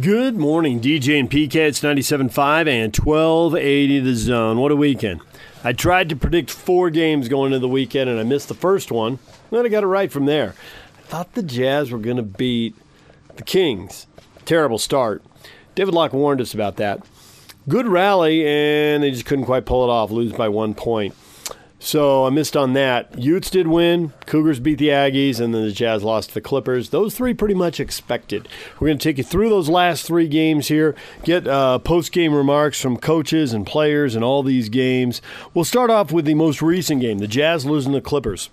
[0.00, 1.54] Good morning, DJ and PK.
[1.54, 4.58] It's 97.5 and 1280 the zone.
[4.58, 5.20] What a weekend.
[5.62, 8.90] I tried to predict four games going into the weekend and I missed the first
[8.90, 9.20] one.
[9.52, 10.56] Then I got it right from there.
[10.98, 12.74] I thought the Jazz were going to beat
[13.36, 14.08] the Kings.
[14.44, 15.22] Terrible start.
[15.76, 17.06] David Locke warned us about that.
[17.68, 21.14] Good rally, and they just couldn't quite pull it off, lose by one point.
[21.84, 23.18] So I missed on that.
[23.18, 24.14] Utes did win.
[24.24, 26.88] Cougars beat the Aggies, and then the Jazz lost to the Clippers.
[26.88, 28.48] Those three pretty much expected.
[28.80, 30.94] We're going to take you through those last three games here,
[31.24, 35.20] get uh, post game remarks from coaches and players in all these games.
[35.52, 38.48] We'll start off with the most recent game the Jazz losing the Clippers.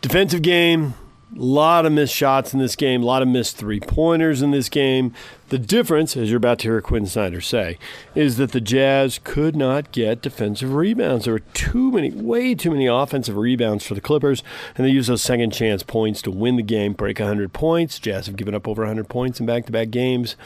[0.00, 0.94] Defensive game,
[1.34, 4.52] a lot of missed shots in this game, a lot of missed three pointers in
[4.52, 5.12] this game.
[5.48, 7.78] The difference, as you're about to hear Quinn Snyder say,
[8.14, 11.24] is that the Jazz could not get defensive rebounds.
[11.24, 14.42] There were too many, way too many offensive rebounds for the Clippers,
[14.76, 17.98] and they used those second chance points to win the game, break 100 points.
[17.98, 20.36] Jazz have given up over 100 points in back to back games.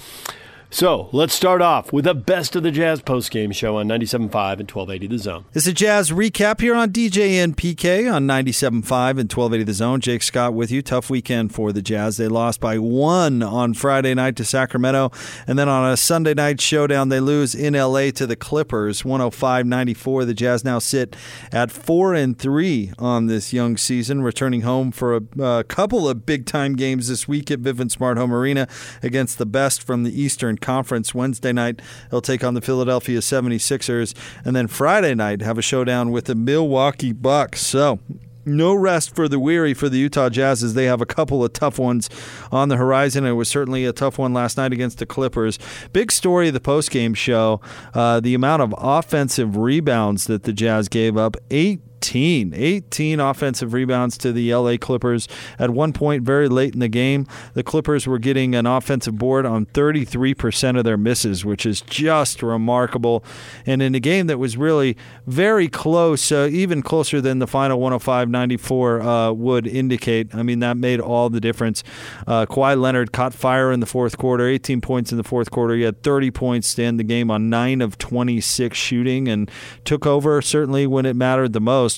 [0.73, 4.20] So let's start off with the best of the Jazz postgame show on 97.5
[4.61, 5.45] and 1280 The Zone.
[5.53, 10.00] It's a Jazz recap here on DJ and PK on 97.5 and 1280 The Zone.
[10.00, 10.80] Jake Scott with you.
[10.80, 12.19] Tough weekend for the Jazz.
[12.19, 15.11] They lost by one on Friday night to Sacramento.
[15.45, 19.67] And then on a Sunday night showdown, they lose in LA to the Clippers 105
[19.67, 20.25] 94.
[20.25, 21.17] The Jazz now sit
[21.50, 26.25] at 4 and 3 on this young season, returning home for a, a couple of
[26.25, 28.69] big time games this week at Vivint Smart Home Arena
[29.02, 31.14] against the best from the Eastern Conference.
[31.14, 31.80] Wednesday night,
[32.11, 34.14] they'll take on the Philadelphia 76ers.
[34.44, 37.61] And then Friday night, have a showdown with the Milwaukee Bucks.
[37.61, 37.98] So,
[38.47, 41.52] no rest for the weary for the Utah Jazz as they have a couple of
[41.52, 42.08] tough ones
[42.50, 43.27] on the horizon.
[43.27, 45.58] It was certainly a tough one last night against the Clippers.
[45.92, 47.61] Big story of the postgame show
[47.95, 51.36] uh, the amount of offensive rebounds that the Jazz gave up.
[51.50, 52.55] Eight 18.
[52.55, 55.29] 18 offensive rebounds to the LA Clippers.
[55.59, 59.45] At one point, very late in the game, the Clippers were getting an offensive board
[59.45, 63.23] on 33% of their misses, which is just remarkable.
[63.67, 67.79] And in a game that was really very close, uh, even closer than the final
[67.79, 70.35] 105 94 uh, would indicate.
[70.35, 71.85] I mean, that made all the difference.
[72.27, 75.74] Uh, Kawhi Leonard caught fire in the fourth quarter, 18 points in the fourth quarter.
[75.74, 79.51] He had 30 points to end the game on 9 of 26 shooting and
[79.85, 81.89] took over certainly when it mattered the most.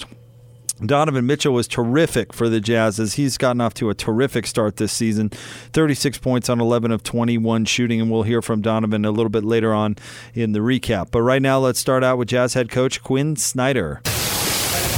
[0.84, 4.76] Donovan Mitchell was terrific for the Jazz as he's gotten off to a terrific start
[4.76, 5.28] this season.
[5.28, 9.44] 36 points on 11 of 21 shooting, and we'll hear from Donovan a little bit
[9.44, 9.97] later on
[10.34, 11.10] in the recap.
[11.10, 14.00] But right now, let's start out with Jazz head coach Quinn Snyder.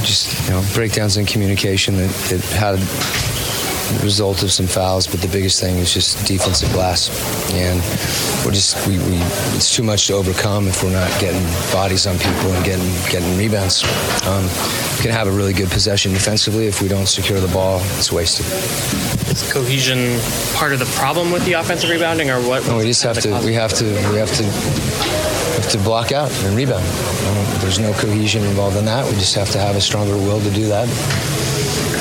[0.01, 2.79] Just you know, breakdowns in communication that, that had
[4.01, 7.09] result of some fouls, but the biggest thing is just defensive glass.
[7.53, 7.79] And
[8.45, 9.17] we're just we, we
[9.55, 13.37] it's too much to overcome if we're not getting bodies on people and getting getting
[13.37, 13.83] rebounds.
[14.25, 14.43] Um,
[14.97, 16.67] we can have a really good possession defensively.
[16.67, 18.45] If we don't secure the ball, it's wasted.
[19.31, 20.19] Is cohesion
[20.55, 22.65] part of the problem with the offensive rebounding, or what?
[22.67, 23.29] No, we just have to.
[23.45, 23.85] We have to.
[24.11, 24.43] We have to.
[25.55, 26.83] Have to block out and rebound.
[26.83, 29.05] Um, there's no cohesion involved in that.
[29.05, 30.89] We just have to have a stronger will to do that.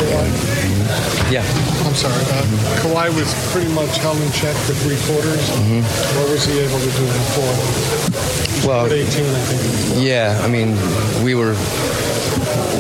[0.03, 0.84] And,
[1.31, 1.44] yeah.
[1.87, 2.15] I'm sorry.
[2.15, 2.44] Uh,
[2.82, 5.50] Kawhi was pretty much held in check for three quarters.
[5.50, 5.82] Mm-hmm.
[6.19, 8.69] What was he able to do in four?
[8.69, 10.04] Well, 18, I think.
[10.04, 10.77] Yeah, I mean,
[11.25, 11.54] we were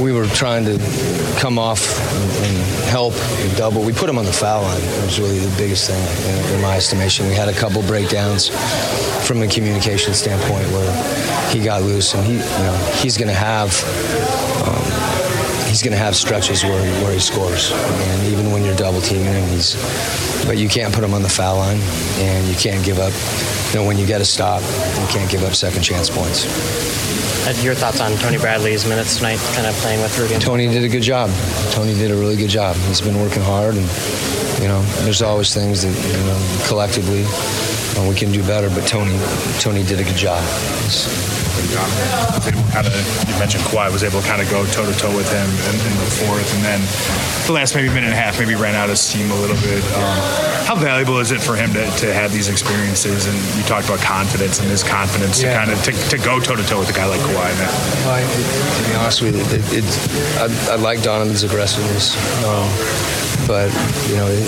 [0.00, 0.78] we were trying to
[1.38, 1.80] come off
[2.42, 2.56] and
[2.88, 3.82] help and double.
[3.82, 4.80] We put him on the foul line.
[4.82, 7.26] It was really the biggest thing in, in my estimation.
[7.28, 8.48] We had a couple breakdowns
[9.26, 13.34] from a communication standpoint where he got loose, and he, you know, he's going to
[13.34, 13.70] have.
[15.74, 19.00] He's going to have stretches where he, where he scores, and even when you're double
[19.00, 19.74] teaming him, he's.
[20.46, 21.80] But you can't put him on the foul line,
[22.22, 23.12] and you can't give up.
[23.72, 26.44] You know, when you get a stop, you can't give up second chance points.
[27.64, 30.38] Your thoughts on Tony Bradley's minutes tonight, kind of playing with Rudy?
[30.38, 31.28] Tony did a good job.
[31.72, 32.76] Tony did a really good job.
[32.86, 33.90] He's been working hard, and
[34.62, 37.24] you know, there's always things that you know collectively
[38.08, 38.70] we can do better.
[38.70, 39.18] But Tony,
[39.58, 40.40] Tony did a good job.
[40.84, 42.94] He's, was able kind of,
[43.28, 45.76] you mentioned Kawhi was able to kind of go toe to toe with him in,
[45.78, 46.80] in, the fourth, and then
[47.46, 49.82] the last maybe minute and a half maybe ran out of steam a little bit.
[49.94, 50.18] Um,
[50.66, 53.26] how valuable is it for him to, to have these experiences?
[53.26, 55.52] And you talked about confidence and his confidence yeah.
[55.52, 57.52] to kind of to, to go toe to toe with a guy like Kawhi.
[57.58, 57.70] Man.
[58.06, 59.88] Well, to be honest with you, it, it,
[60.40, 62.16] I, I, like Donovan's aggressiveness.
[62.44, 62.68] Um,
[63.46, 63.70] but
[64.08, 64.44] you know it,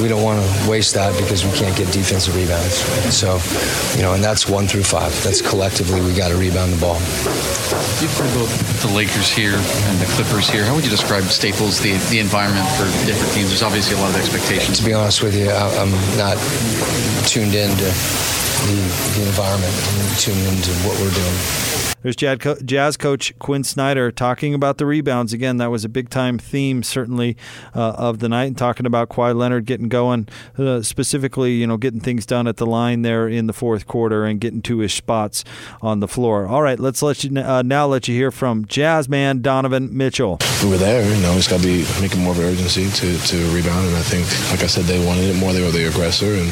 [0.00, 2.74] we don't want to waste that because we can't get defensive rebounds.
[3.14, 3.40] So,
[3.96, 5.12] you know, and that's one through five.
[5.22, 6.98] That's collectively we got to rebound the ball.
[8.00, 10.64] You've heard both the Lakers here and the Clippers here.
[10.64, 13.48] How would you describe Staples, the the environment for different teams?
[13.48, 14.78] There's obviously a lot of expectations.
[14.78, 16.36] To be honest with you, I'm not
[17.26, 17.90] tuned into
[18.66, 19.72] the, the environment.
[19.72, 24.86] I'm tuned into what we're doing There's Jazz, Jazz coach Quinn Snyder talking about the
[24.86, 25.32] rebounds.
[25.32, 27.36] Again, that was a big time theme, certainly,
[27.74, 30.28] uh, of the night, and talking about Kawhi Leonard getting going,
[30.58, 34.24] uh, specifically, you know, getting things done at the line there in the fourth quarter
[34.24, 35.44] and getting to his spots
[35.80, 36.46] on the floor.
[36.46, 40.38] All right, let's let you uh, now let you hear from Jazz man Donovan Mitchell.
[40.62, 43.18] We were there, you know, it's got to be making more of an urgency to,
[43.18, 45.52] to rebound, and I think, like I said, they wanted it more.
[45.52, 46.50] They were the aggressor, and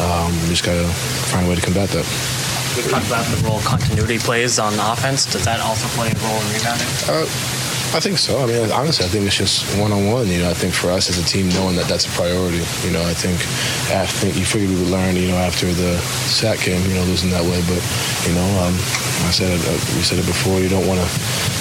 [0.00, 0.86] um, we just got to
[1.30, 2.04] find a way to combat that.
[2.76, 5.26] We've talked about the role continuity plays on offense.
[5.30, 6.88] Does that also play a role in rebounding?
[7.06, 7.22] Uh,
[7.94, 8.42] I think so.
[8.42, 10.26] I mean, honestly, I think it's just one on one.
[10.26, 12.58] You know, I think for us as a team, knowing that that's a priority.
[12.82, 13.38] You know, I think
[14.18, 15.14] think you figured we would learn.
[15.14, 15.94] You know, after the
[16.26, 17.62] Sac game, you know, losing that way.
[17.70, 17.78] But
[18.26, 18.74] you know, um,
[19.22, 20.58] I said it, uh, we said it before.
[20.58, 21.06] You don't want to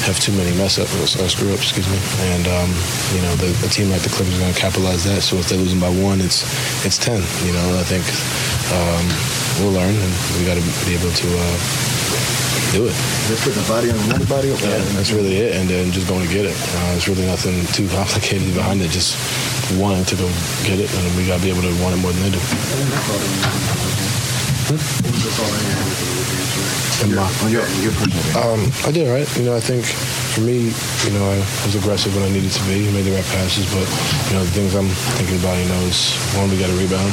[0.09, 1.69] have too many mess ups or screw ups.
[1.69, 2.01] Excuse me.
[2.33, 2.69] And um,
[3.13, 5.21] you know, the, a team like the Clippers is going to capitalize that.
[5.21, 6.41] So if they're losing by one, it's
[6.81, 7.21] it's ten.
[7.45, 8.01] You know, I think
[8.71, 9.05] um,
[9.59, 11.27] we'll learn, and we got to be able to.
[11.27, 11.57] Uh,
[12.73, 12.95] do it.
[13.29, 14.49] They're putting the body on another body.
[14.49, 16.57] Yeah, that's really it, and then just going to get it.
[16.57, 18.89] Uh, there's really nothing too complicated behind it.
[18.89, 19.13] Just
[19.77, 20.25] wanting to go
[20.65, 22.41] get it, and we got to be able to want it more than they do.
[28.33, 29.27] Um, I did right.
[29.37, 29.85] You know, I think
[30.33, 31.37] for me, you know, I
[31.67, 32.89] was aggressive when I needed to be.
[32.89, 33.85] Made the right passes, but
[34.31, 34.89] you know, the things I'm
[35.19, 37.11] thinking about, you know, is one, we got to rebound,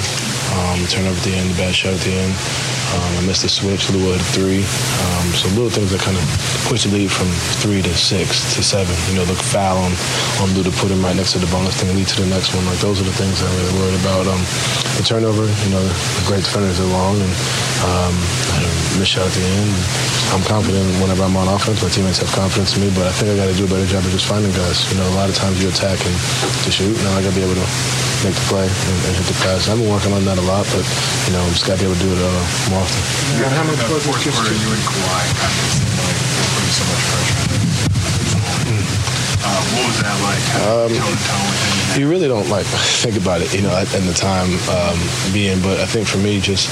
[0.58, 2.34] um, turnover at the end, the bad shot at the end.
[2.90, 3.86] Um, I missed the switch.
[3.94, 4.66] Lua had three.
[4.66, 6.24] Um, so little things that kind of
[6.66, 7.30] push the lead from
[7.62, 8.90] three to six to seven.
[9.06, 9.94] You know, the foul on,
[10.42, 12.50] on to put him right next to the bonus thing and lead to the next
[12.50, 12.66] one.
[12.66, 14.26] Like those are the things I'm really worried about.
[14.26, 14.42] Um,
[14.98, 17.32] the turnover, you know, the great defenders are long and
[17.86, 18.14] um,
[18.98, 19.70] missed shot at the end.
[20.34, 21.82] I'm confident whenever I'm on offense.
[21.82, 23.86] My teammates have confidence in me, but I think I got to do a better
[23.86, 24.82] job of just finding guys.
[24.90, 26.16] You know, a lot of times you attack and
[26.66, 26.94] to shoot.
[27.06, 27.68] Now I got to be able to
[28.26, 29.70] make the play and, and hit the pass.
[29.70, 30.84] I've been working on that a lot, but
[31.28, 33.02] you know, just got to be able to do it uh, more often.
[33.36, 36.18] Yeah, how much was it just you and Kawhi kind of seemed like
[36.56, 37.60] putting so much pressure on?
[39.40, 40.44] Uh, what was that like?
[40.64, 42.00] Um, toe to toe with him?
[42.00, 42.66] you really don't like
[43.04, 44.96] think about it, you know, at, at the time um,
[45.32, 45.60] being.
[45.60, 46.68] But I think for me, just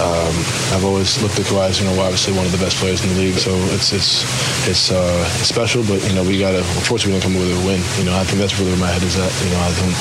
[0.00, 0.34] um,
[0.72, 3.12] I've always looked at Kawhi as you know, obviously one of the best players in
[3.12, 3.36] the league.
[3.36, 4.24] So it's it's
[4.64, 6.64] it's, uh, it's special, but you know, we got to.
[6.80, 7.80] Unfortunately, we didn't come with a win.
[8.00, 9.32] You know, I think that's really where my head is at.
[9.44, 9.96] You know, I don't.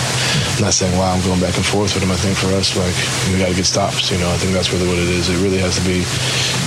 [0.59, 2.11] I'm not saying wow, I'm going back and forth with him.
[2.11, 2.95] I think for us, like
[3.27, 4.11] we got to get stops.
[4.11, 5.27] You know, I think that's really what it is.
[5.27, 6.07] It really has to be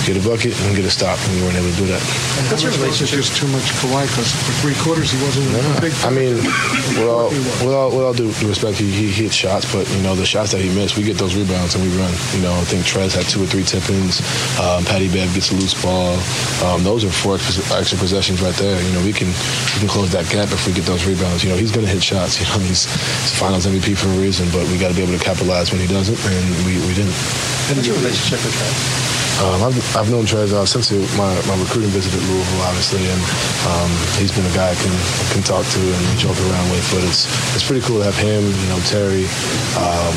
[0.05, 2.01] get a bucket and get a stop, and we weren't able to do that.
[2.37, 4.05] And much was it just too much Kawhi?
[4.05, 5.93] Because for three quarters he wasn't a big.
[6.05, 6.37] I mean,
[6.97, 10.13] with all, with all, with all due respect, he, he hit shots, but you know
[10.13, 12.11] the shots that he missed, we get those rebounds and we run.
[12.35, 14.21] You know, I think Trez had two or three tip-ins.
[14.59, 16.19] Um, Patty Bev gets a loose ball.
[16.63, 18.81] Um, those are four extra possessions right there.
[18.81, 21.43] You know, we can we can close that gap if we get those rebounds.
[21.43, 22.39] You know, he's going to hit shots.
[22.43, 25.17] You know, he's, he's Finals MVP for a reason, but we got to be able
[25.17, 27.15] to capitalize when he doesn't, and we, we didn't.
[27.71, 29.22] And your relationship with Trez?
[29.41, 33.21] Um, I've, I've known Trez uh, since my, my recruiting visit at Louisville, obviously, and
[33.65, 33.89] um,
[34.21, 34.93] he's been a guy I can
[35.33, 36.85] can talk to and joke around with.
[36.93, 37.25] But it's
[37.57, 39.25] it's pretty cool to have him, you know, Terry,
[39.81, 40.15] um,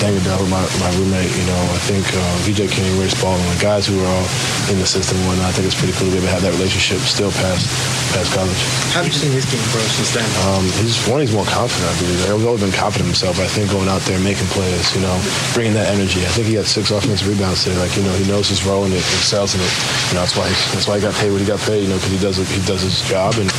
[0.00, 1.28] Deng Adel, my, my roommate.
[1.36, 4.26] You know, I think uh, VJ King, Ray Spalding, like guys who are all
[4.72, 5.50] in the system and whatnot.
[5.50, 7.68] I think it's pretty cool to be able to have that relationship still past
[8.16, 8.56] past college.
[8.96, 10.26] How have you seen his game grow since then?
[10.48, 11.20] Um, he's one.
[11.20, 11.86] He's more confident.
[11.86, 12.18] I believe.
[12.24, 13.36] He's always been confident himself.
[13.38, 15.14] I think going out there making plays, you know,
[15.52, 16.24] bringing that energy.
[16.24, 17.76] I think he had six offensive rebounds today.
[17.76, 19.72] Like you know, he knows his role and it excels in it.
[20.10, 21.82] You know, that's why that's why he got paid what he got paid.
[21.84, 23.34] You know, because he does it, he does his job.
[23.38, 23.50] And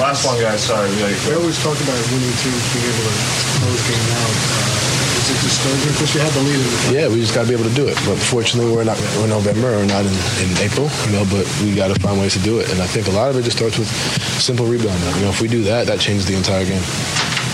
[0.00, 0.62] Last one, guys.
[0.62, 0.88] Sorry.
[0.90, 3.14] we We always talk about winning teams being able to
[3.60, 4.34] close game out.
[4.34, 4.78] Uh,
[5.18, 5.92] is it discouraging?
[5.92, 7.76] Because you had the lead in the Yeah, we just got to be able to
[7.76, 7.98] do it.
[8.06, 11.24] But fortunately, we're not we're in November or not in, in April, you know.
[11.28, 12.70] But we got to find ways to do it.
[12.70, 13.88] And I think a lot of it just starts with
[14.40, 15.04] simple rebounding.
[15.16, 16.82] You know, if we do that, that changes the entire game.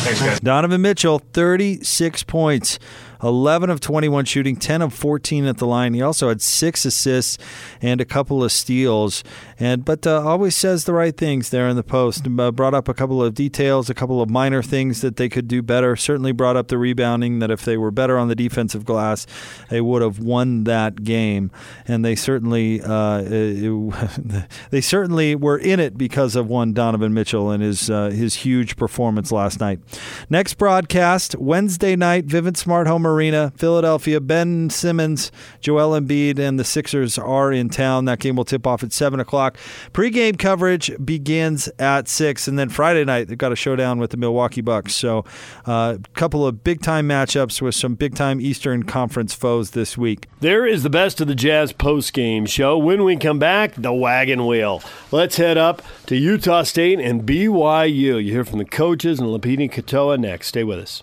[0.04, 0.40] Thanks, guys.
[0.40, 2.78] Donovan Mitchell, 36 points.
[3.22, 5.94] 11 of 21 shooting, 10 of 14 at the line.
[5.94, 7.38] He also had six assists
[7.80, 9.24] and a couple of steals.
[9.58, 12.26] And but uh, always says the right things there in the post.
[12.26, 15.48] Uh, brought up a couple of details, a couple of minor things that they could
[15.48, 15.96] do better.
[15.96, 17.38] Certainly brought up the rebounding.
[17.38, 19.26] That if they were better on the defensive glass,
[19.70, 21.50] they would have won that game.
[21.86, 27.50] And they certainly uh, it, they certainly were in it because of one Donovan Mitchell
[27.50, 29.80] and his uh, his huge performance last night.
[30.28, 34.20] Next broadcast Wednesday night, Vivint Smart Home Arena, Philadelphia.
[34.20, 35.30] Ben Simmons,
[35.60, 38.06] Joel Embiid, and the Sixers are in town.
[38.06, 39.43] That game will tip off at seven o'clock.
[39.92, 44.16] Pre-game coverage begins at six, and then Friday night they've got a showdown with the
[44.16, 44.94] Milwaukee Bucks.
[44.94, 45.24] So,
[45.66, 50.28] a uh, couple of big-time matchups with some big-time Eastern Conference foes this week.
[50.40, 52.78] There is the best of the Jazz post-game show.
[52.78, 54.82] When we come back, the wagon wheel.
[55.10, 58.24] Let's head up to Utah State and BYU.
[58.24, 60.48] You hear from the coaches and Lopini Katoa next.
[60.48, 61.02] Stay with us.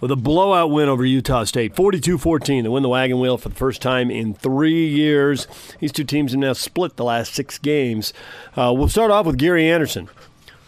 [0.00, 2.62] with a blowout win over Utah State, 42-14.
[2.62, 5.46] They win the wagon wheel for the first time in three years.
[5.80, 8.12] These two teams have now split the last six games.
[8.56, 10.08] Uh, we'll start off with Gary Anderson.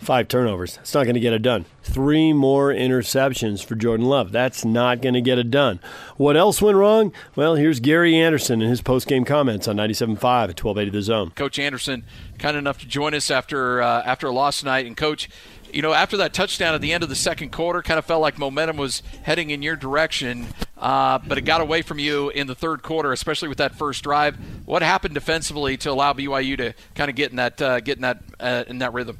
[0.00, 0.78] Five turnovers.
[0.78, 1.64] It's not going to get it done.
[1.84, 4.32] Three more interceptions for Jordan Love.
[4.32, 5.78] That's not going to get it done.
[6.16, 7.12] What else went wrong?
[7.36, 11.30] Well, here's Gary Anderson in his post-game comments on 97.5 at 1280 The Zone.
[11.36, 12.02] Coach Anderson,
[12.40, 14.86] kind enough to join us after uh, after a loss tonight.
[14.86, 15.28] And Coach,
[15.72, 18.20] you know, after that touchdown at the end of the second quarter, kind of felt
[18.20, 20.46] like momentum was heading in your direction,
[20.78, 24.02] uh, but it got away from you in the third quarter, especially with that first
[24.02, 24.36] drive.
[24.64, 28.02] What happened defensively to allow BYU to kind of get in that uh, get in
[28.02, 29.18] that uh, in that rhythm?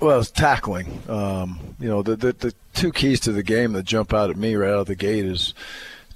[0.00, 1.02] Well, it's tackling.
[1.08, 4.36] Um, you know, the, the the two keys to the game that jump out at
[4.36, 5.54] me right out of the gate is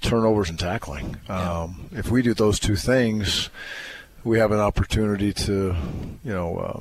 [0.01, 1.17] turnovers and tackling.
[1.27, 3.49] Um, if we do those two things,
[4.23, 5.75] we have an opportunity to,
[6.23, 6.79] you know, uh,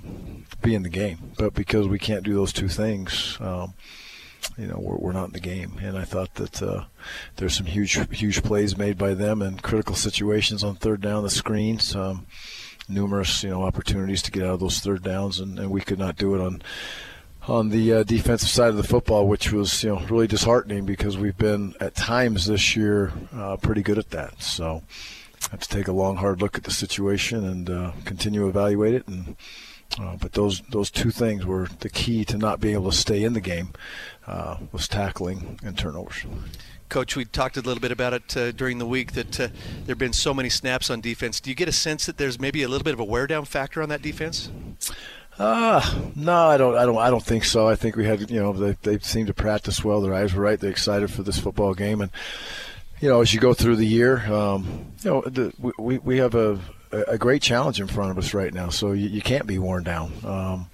[0.63, 1.33] be in the game.
[1.39, 3.75] But because we can't do those two things, um,
[4.59, 5.79] you know, we're, we're not in the game.
[5.83, 6.85] And I thought that uh,
[7.37, 11.31] there's some huge, huge plays made by them in critical situations on third down, the
[11.31, 11.95] screens.
[11.97, 12.27] Um,
[12.91, 15.99] numerous, you know, opportunities to get out of those third downs, and, and we could
[15.99, 16.63] not do it on
[17.49, 21.17] on the uh, defensive side of the football, which was you know really disheartening because
[21.17, 24.43] we've been at times this year uh, pretty good at that.
[24.43, 24.83] So
[25.51, 28.95] have to take a long, hard look at the situation and uh, continue to evaluate
[28.95, 29.07] it.
[29.09, 29.37] And
[29.99, 33.25] uh, but those those two things were the key to not being able to stay
[33.25, 33.73] in the game
[34.27, 36.25] uh, was tackling and turnovers.
[36.89, 39.47] Coach, we talked a little bit about it uh, during the week that uh,
[39.85, 41.41] there have been so many snaps on defense.
[41.41, 43.45] Do you get a sense that there's maybe a little bit of a wear down
[43.45, 44.51] factor on that defense?
[45.39, 46.77] Uh, no, I don't.
[46.77, 46.99] I don't.
[46.99, 47.67] I don't think so.
[47.69, 50.01] I think we had, you know, they they seemed to practice well.
[50.01, 50.61] Their eyes were right.
[50.61, 52.11] They're excited for this football game, and
[53.01, 56.35] you know, as you go through the year, um, you know, the, we we have
[56.35, 56.59] a
[56.93, 58.69] a great challenge in front of us right now.
[58.69, 60.13] So you, you can't be worn down.
[60.25, 60.71] Um,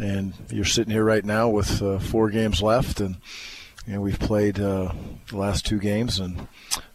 [0.00, 3.16] and you're sitting here right now with uh, four games left, and
[3.86, 4.92] you know, we've played uh,
[5.28, 6.48] the last two games, and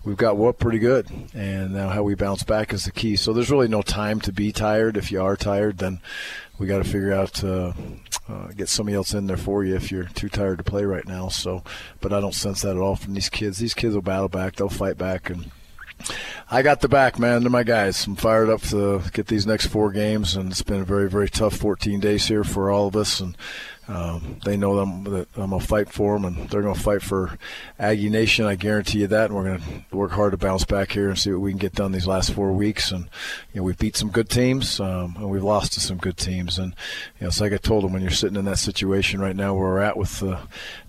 [0.04, 1.08] we've got what pretty good.
[1.34, 3.16] And now how we bounce back is the key.
[3.16, 4.98] So there's really no time to be tired.
[4.98, 6.00] If you are tired, then
[6.58, 7.74] we got to figure out uh,
[8.30, 11.08] uh, get somebody else in there for you if you're too tired to play right
[11.08, 11.30] now.
[11.30, 11.64] So,
[12.02, 13.58] but I don't sense that at all from these kids.
[13.58, 14.56] These kids will battle back.
[14.56, 15.52] They'll fight back, and
[16.50, 17.42] I got the back, man.
[17.42, 18.06] They're my guys.
[18.06, 21.30] I'm fired up to get these next four games, and it's been a very, very
[21.30, 23.20] tough 14 days here for all of us.
[23.20, 23.38] And
[23.88, 26.76] um, they know that I'm, that I'm going to fight for them, and they're going
[26.76, 27.38] to fight for
[27.80, 28.46] Aggie Nation.
[28.46, 29.26] I guarantee you that.
[29.26, 31.58] And we're going to work hard to bounce back here and see what we can
[31.58, 32.92] get done these last four weeks.
[32.92, 33.06] And
[33.54, 36.60] you know, we've beat some good teams, um, and we've lost to some good teams.
[36.60, 36.74] And
[37.20, 39.54] you know, it's like I told them when you're sitting in that situation right now
[39.54, 40.40] where we're at with the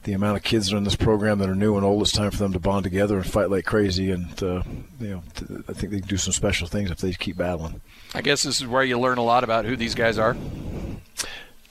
[0.05, 2.12] the amount of kids that are in this program that are new and old, it's
[2.12, 4.11] time for them to bond together and fight like crazy.
[4.11, 4.62] And uh,
[4.99, 5.23] you know,
[5.69, 7.81] I think they can do some special things if they keep battling.
[8.14, 10.37] I guess this is where you learn a lot about who these guys are.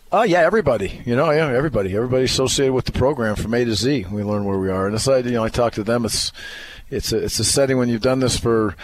[0.10, 1.02] Oh yeah, everybody.
[1.06, 1.94] You know, yeah, everybody.
[1.94, 4.06] Everybody associated with the program from A to Z.
[4.10, 6.06] We learn where we are, and it's like you know, I talk to them.
[6.06, 6.32] It's
[6.90, 8.78] it's a, it's a setting when you've done this for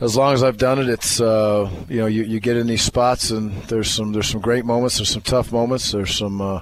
[0.00, 0.90] as long as I've done it.
[0.90, 4.42] It's uh, you know, you, you get in these spots, and there's some there's some
[4.42, 6.60] great moments, there's some tough moments, there's some uh,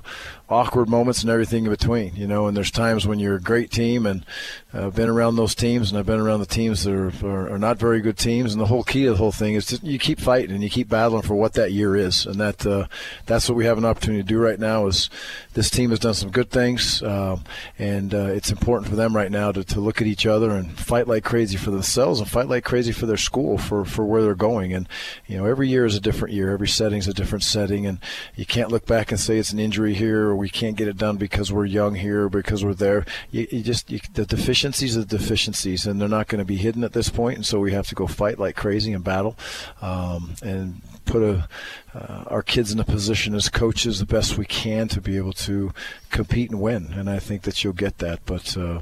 [0.48, 2.14] awkward moments, and everything in between.
[2.16, 4.24] You know, and there's times when you're a great team, and
[4.72, 7.54] uh, I've been around those teams, and I've been around the teams that are, are,
[7.54, 8.52] are not very good teams.
[8.52, 10.70] And the whole key of the whole thing is just you keep fighting and you
[10.70, 12.86] keep battling for what that year is, and that uh,
[13.26, 14.86] that's what we have an opportunity to do right now.
[14.86, 15.10] Is
[15.54, 17.44] this team has done some good things, um,
[17.78, 20.78] and uh, it's important for them right now to, to look at each other and
[20.78, 24.22] fight like crazy for themselves and fight like crazy for their school for, for where
[24.22, 24.72] they're going.
[24.72, 24.88] And
[25.26, 26.50] you know, every year is a different year.
[26.50, 27.98] Every setting is a different setting, and
[28.34, 30.96] you can't look back and say it's an injury here or we can't get it
[30.96, 33.06] done because we're young here because we're there.
[33.30, 36.82] You, you just you, the deficiencies are deficiencies, and they're not going to be hidden
[36.82, 37.36] at this point.
[37.36, 39.36] And so we have to go fight like crazy and battle,
[39.80, 41.48] um, and put a,
[41.94, 45.32] uh, our kids in a position as coaches the best we can to be able
[45.32, 45.72] to
[46.10, 46.92] compete and win.
[46.92, 48.20] And I think that you'll get that.
[48.26, 48.80] But uh,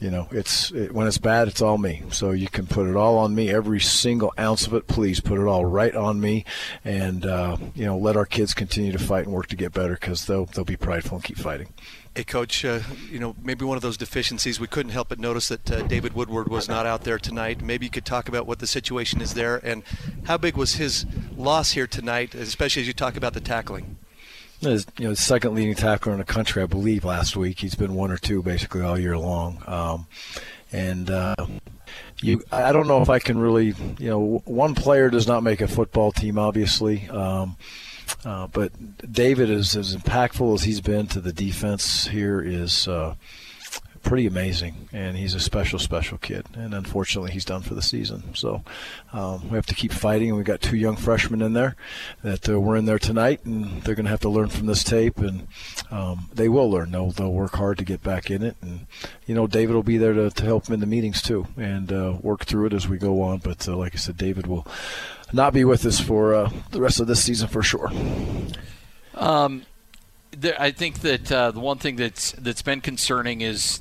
[0.00, 2.02] you know, it's it, when it's bad, it's all me.
[2.10, 4.86] So you can put it all on me, every single ounce of it.
[4.86, 6.44] Please put it all right on me,
[6.84, 9.94] and uh, you know, let our kids continue to fight and work to get better
[9.94, 11.68] because they'll they'll be prideful and keep fighting.
[12.16, 12.80] Hey, Coach, uh,
[13.10, 16.14] you know, maybe one of those deficiencies, we couldn't help but notice that uh, David
[16.14, 17.60] Woodward was not out there tonight.
[17.60, 19.82] Maybe you could talk about what the situation is there and
[20.24, 21.04] how big was his
[21.36, 23.98] loss here tonight, especially as you talk about the tackling.
[24.62, 27.60] His, you know, second leading tackler in the country, I believe, last week.
[27.60, 29.62] He's been one or two basically all year long.
[29.66, 30.06] Um,
[30.72, 31.34] and uh,
[32.22, 35.60] you, I don't know if I can really, you know, one player does not make
[35.60, 37.10] a football team, obviously.
[37.10, 37.58] Um,
[38.24, 38.72] uh, but
[39.12, 43.14] David is as impactful as he's been to the defense here is uh,
[44.06, 46.46] pretty amazing, and he's a special, special kid.
[46.54, 48.34] And unfortunately, he's done for the season.
[48.34, 48.62] So
[49.12, 50.28] um, we have to keep fighting.
[50.28, 51.74] And we've got two young freshmen in there
[52.22, 54.84] that uh, were in there tonight, and they're going to have to learn from this
[54.84, 55.48] tape, and
[55.90, 56.92] um, they will learn.
[56.92, 58.86] They'll they'll work hard to get back in it, and
[59.26, 61.92] you know, David will be there to, to help them in the meetings too, and
[61.92, 63.38] uh, work through it as we go on.
[63.38, 64.66] But uh, like I said, David will
[65.32, 67.90] not be with us for uh, the rest of this season for sure.
[69.14, 69.64] Um,
[70.30, 73.80] there, I think that uh, the one thing that's that's been concerning is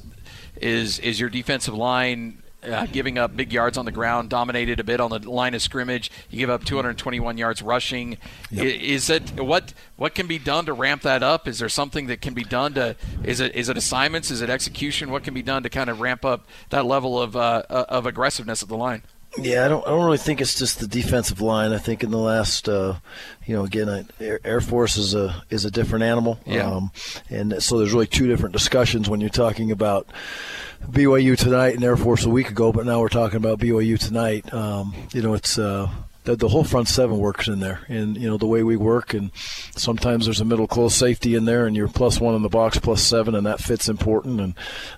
[0.56, 4.84] is is your defensive line uh, giving up big yards on the ground, dominated a
[4.84, 6.12] bit on the line of scrimmage.
[6.30, 8.18] You give up 221 yards rushing.
[8.52, 8.66] Yep.
[8.66, 11.48] Is, it what what can be done to ramp that up?
[11.48, 12.96] Is there something that can be done to?
[13.24, 14.32] Is it is it assignments?
[14.32, 15.12] Is it execution?
[15.12, 18.64] What can be done to kind of ramp up that level of uh, of aggressiveness
[18.64, 19.04] at the line?
[19.38, 19.86] Yeah, I don't.
[19.86, 21.74] I don't really think it's just the defensive line.
[21.74, 22.96] I think in the last, uh,
[23.46, 26.40] you know, again, I, Air, Air Force is a is a different animal.
[26.46, 26.72] Yeah.
[26.72, 26.92] Um,
[27.30, 30.08] and so there's really two different discussions when you're talking about
[30.90, 34.54] BYU tonight and Air Force a week ago, but now we're talking about BYU tonight.
[34.54, 35.90] Um, you know, it's uh,
[36.26, 39.14] the, the whole front seven works in there, and you know the way we work,
[39.14, 39.32] and
[39.76, 42.78] sometimes there's a middle close safety in there, and you're plus one in the box,
[42.78, 44.54] plus seven, and that fits important, and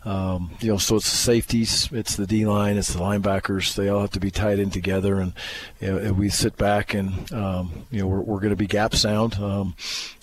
[0.06, 3.90] um, you know so it's the safeties, it's the D line, it's the linebackers, they
[3.90, 5.34] all have to be tied in together, and
[5.80, 8.96] you know, we sit back and um, you know we're, we're going to be gap
[8.96, 9.36] sound.
[9.36, 9.76] Um,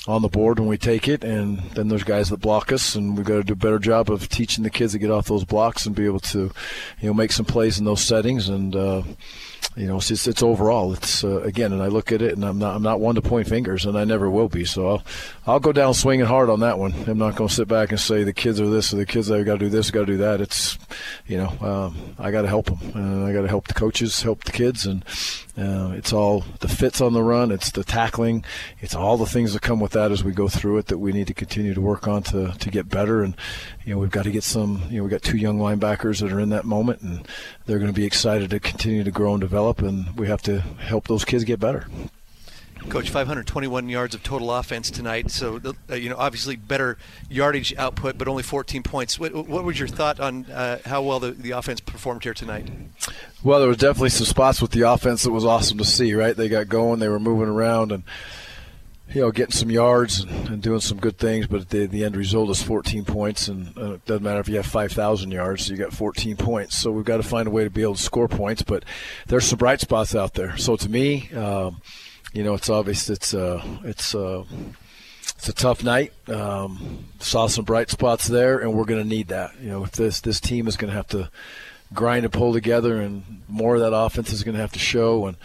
[0.06, 3.16] on the board when we take it, and then there's guys that block us, and
[3.16, 5.44] we've got to do a better job of teaching the kids to get off those
[5.44, 6.52] blocks and be able to,
[7.00, 8.48] you know, make some plays in those settings.
[8.48, 9.02] And uh,
[9.76, 10.92] you know, it's just, it's overall.
[10.92, 13.22] It's uh, again, and I look at it, and I'm not I'm not one to
[13.22, 14.64] point fingers, and I never will be.
[14.64, 15.02] So I'll
[15.46, 16.92] I'll go down swinging hard on that one.
[17.06, 19.30] I'm not going to sit back and say the kids are this or the kids
[19.30, 20.40] I got to do this, got to do that.
[20.40, 20.78] It's
[21.26, 24.22] you know, um, I got to help them, and I got to help the coaches,
[24.22, 25.04] help the kids, and
[25.56, 28.44] uh, it's all the fits on the run, it's the tackling,
[28.80, 31.12] it's all the things that come with that as we go through it that we
[31.12, 33.22] need to continue to work on to to get better.
[33.22, 33.36] And
[33.84, 34.82] you know, we've got to get some.
[34.90, 37.28] You know, we've got two young linebackers that are in that moment, and
[37.66, 40.60] they're going to be excited to continue to grow and develop, and we have to
[40.60, 41.86] help those kids get better.
[42.88, 45.30] Coach, 521 yards of total offense tonight.
[45.30, 49.18] So, uh, you know, obviously better yardage output, but only 14 points.
[49.18, 52.68] What, what was your thought on uh, how well the, the offense performed here tonight?
[53.42, 56.14] Well, there was definitely some spots with the offense that was awesome to see.
[56.14, 58.04] Right, they got going, they were moving around, and
[59.12, 61.46] you know, getting some yards and, and doing some good things.
[61.46, 64.56] But the, the end result is 14 points, and uh, it doesn't matter if you
[64.56, 66.76] have 5,000 yards, you got 14 points.
[66.76, 68.62] So we've got to find a way to be able to score points.
[68.62, 68.84] But
[69.26, 70.56] there's some bright spots out there.
[70.56, 71.30] So to me.
[71.32, 71.80] Um,
[72.34, 74.44] you know, it's obvious it's uh, it's uh,
[75.36, 76.12] it's a tough night.
[76.28, 79.52] Um, saw some bright spots there, and we're going to need that.
[79.60, 81.30] You know, if this this team is going to have to
[81.92, 85.26] grind and pull together, and more of that offense is going to have to show,
[85.26, 85.36] and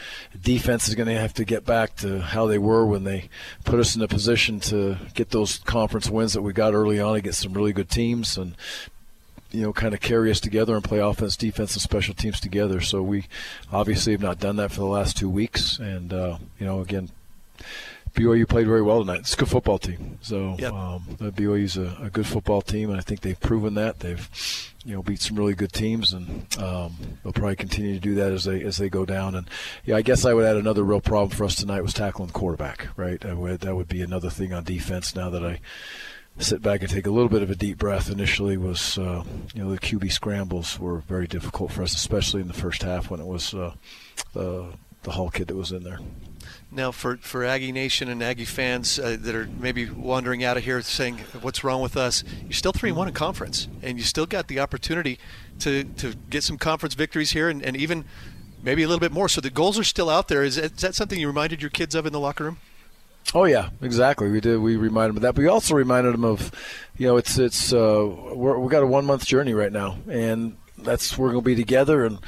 [0.42, 3.30] defense is going to have to get back to how they were when they
[3.66, 7.16] put us in a position to get those conference wins that we got early on
[7.16, 8.56] against some really good teams, and
[9.52, 12.82] you know, kind of carry us together and play offense, defense, and special teams together.
[12.82, 13.26] So we
[13.72, 15.80] obviously have not done that for the last two weeks.
[15.80, 17.10] And, uh, you know, again,
[18.14, 19.20] BYU played very well tonight.
[19.22, 20.18] It's a good football team.
[20.22, 20.74] So Yep.
[20.74, 24.00] um, BYU's a, a good football team, and I think they've proven that.
[24.00, 24.28] They've,
[24.84, 28.32] you know, beat some really good teams, and um, they'll probably continue to do that
[28.32, 29.36] as they as they go down.
[29.36, 29.48] And
[29.86, 32.34] yeah, I guess I would add another real problem for us tonight was tackling the
[32.34, 32.88] quarterback.
[32.98, 35.16] Right, would, that would be another thing on defense.
[35.16, 35.60] Now that I
[36.40, 39.24] sit back and take a little bit of a deep breath initially was uh,
[39.54, 43.10] you know the QB scrambles were very difficult for us especially in the first half
[43.10, 43.74] when it was uh,
[44.34, 44.74] the
[45.04, 46.00] the Hall kid that was in there
[46.72, 50.64] Now, for, for Aggie Nation and Aggie fans uh, that are maybe wandering out of
[50.64, 52.24] here saying, what's wrong with us?
[52.44, 55.20] You're still 3 1 in conference, and you still got the opportunity
[55.60, 58.06] to, to get some conference victories here and, and even
[58.62, 59.28] maybe a little bit more.
[59.28, 60.44] So the goals are still out there.
[60.44, 62.58] Is that, is that something you reminded your kids of in the locker room?
[63.34, 64.30] Oh yeah, exactly.
[64.30, 64.58] We did.
[64.58, 65.36] We reminded them of that.
[65.36, 66.52] But we also reminded them of,
[66.98, 70.58] you know, it's it's uh, we're, we got a one month journey right now, and
[70.78, 72.20] that's we're going to be together and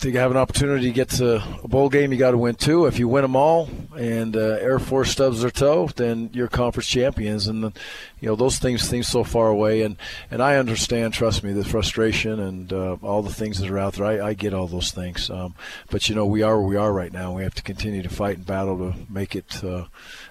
[0.00, 2.86] to have an opportunity to get to a bowl game, you got to win two.
[2.86, 6.86] If you win them all, and uh, Air Force stubs their toe, then you're conference
[6.86, 7.46] champions.
[7.46, 7.72] And
[8.20, 9.82] you know those things seem so far away.
[9.82, 9.96] And
[10.30, 13.94] and I understand, trust me, the frustration and uh, all the things that are out
[13.94, 14.06] there.
[14.06, 15.30] I, I get all those things.
[15.30, 15.54] Um,
[15.90, 17.32] but you know we are where we are right now.
[17.32, 19.86] We have to continue to fight and battle to make it uh,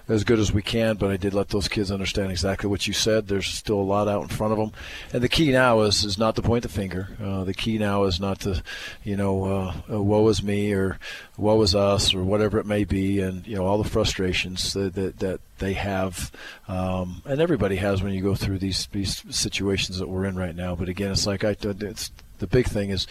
[0.08, 0.96] as good as we can.
[0.96, 3.28] But I did let those kids understand exactly what you said.
[3.28, 4.72] There's still a lot out in front of them,
[5.12, 7.08] and the key now is is not to point the finger.
[7.22, 8.62] Uh, the key now is not to,
[9.02, 10.98] you know, uh, uh, woe is me or
[11.36, 14.94] woe is us or whatever it may be, and you know all the frustrations that
[14.94, 16.30] that, that they have,
[16.68, 20.54] um, and everybody has when you go through these these situations that we're in right
[20.54, 20.76] now.
[20.76, 23.08] But again, it's like I, it's the big thing is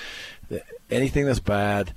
[0.89, 1.93] anything that's bad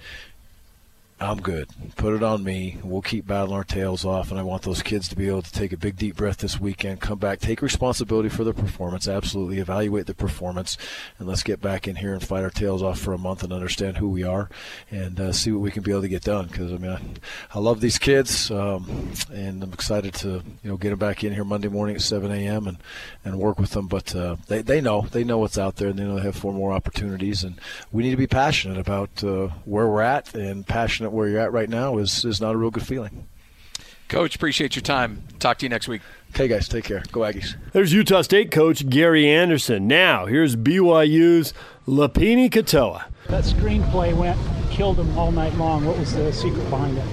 [1.23, 1.69] I'm good.
[1.97, 2.79] Put it on me.
[2.83, 5.53] We'll keep battling our tails off, and I want those kids to be able to
[5.53, 9.61] take a big deep breath this weekend, come back, take responsibility for their performance, absolutely
[9.61, 10.77] evaluate the performance,
[11.19, 13.53] and let's get back in here and fight our tails off for a month and
[13.53, 14.51] understand who we are
[14.91, 16.49] and uh, see what we can be able to get done.
[16.49, 17.01] Because I mean, I,
[17.55, 21.33] I, love these kids, um, and I'm excited to you know get them back in
[21.33, 22.67] here Monday morning at 7 a.m.
[22.67, 22.79] and
[23.25, 23.87] and work with them.
[23.87, 26.37] But uh, they they know they know what's out there, and they know they have
[26.37, 27.61] four more opportunities, and
[27.93, 31.53] we need to be passionate about uh, where we're at and passionate where you're at
[31.53, 33.27] right now is is not a real good feeling.
[34.09, 35.23] Coach, appreciate your time.
[35.39, 36.03] Talk to you next week.
[36.31, 37.03] Okay, guys, take care.
[37.13, 37.57] Go Aggies.
[37.73, 39.87] There's Utah State coach Gary Anderson.
[39.87, 41.55] Now, here's BYU's
[41.87, 43.05] Lopini Katoa.
[43.29, 44.39] That screenplay went
[44.71, 45.85] killed him all night long.
[45.85, 47.05] What was the secret behind it?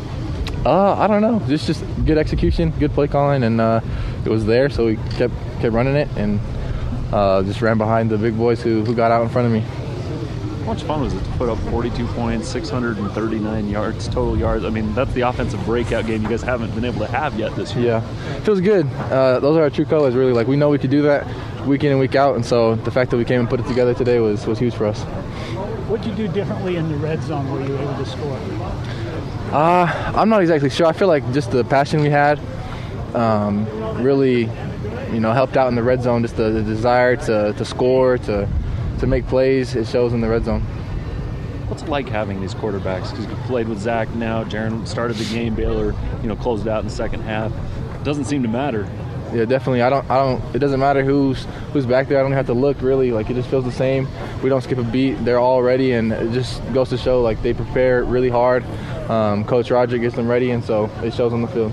[0.65, 1.39] Uh, I don't know.
[1.47, 3.81] Just just good execution, good play calling, and uh,
[4.25, 6.39] it was there, so we kept kept running it and
[7.13, 9.63] uh, just ran behind the big boys who, who got out in front of me.
[10.69, 14.63] How much fun was it to put up 42 points, 639 yards, total yards?
[14.63, 17.55] I mean, that's the offensive breakout game you guys haven't been able to have yet
[17.55, 17.86] this year.
[18.03, 18.86] Yeah, feels good.
[18.86, 20.32] Uh, those are our true colors, really.
[20.32, 21.25] Like we know we could do that
[21.65, 23.65] week in and week out, and so the fact that we came and put it
[23.65, 25.01] together today was was huge for us.
[25.89, 28.38] What did you do differently in the red zone where you were able to score?
[29.51, 30.86] Uh, I'm not exactly sure.
[30.86, 32.39] I feel like just the passion we had
[33.15, 33.65] um,
[34.03, 34.41] really,
[35.12, 36.21] you know, helped out in the red zone.
[36.21, 38.47] Just the, the desire to, to score, to
[38.99, 40.62] to make plays, it shows in the red zone.
[41.67, 43.12] What's it like having these quarterbacks?
[43.12, 46.79] Because you played with Zach now, Jaren started the game, Baylor, you know, closed out
[46.79, 47.51] in the second half.
[47.95, 48.89] It doesn't seem to matter.
[49.33, 49.83] Yeah, definitely.
[49.83, 50.09] I don't.
[50.09, 50.55] I don't.
[50.55, 52.19] It doesn't matter who's who's back there.
[52.19, 53.12] I don't have to look really.
[53.12, 54.07] Like it just feels the same.
[54.41, 55.23] We don't skip a beat.
[55.23, 58.63] They're all ready, and it just goes to show like they prepare really hard.
[59.07, 61.71] Um, Coach Roger gets them ready, and so it shows on the field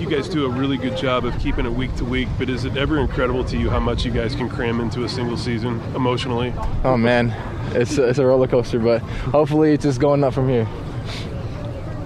[0.00, 2.64] you guys do a really good job of keeping it week to week, but is
[2.64, 5.80] it ever incredible to you how much you guys can cram into a single season
[5.94, 6.52] emotionally?
[6.84, 7.30] Oh man,
[7.74, 10.68] it's a, it's a roller coaster, but hopefully it's just going up from here.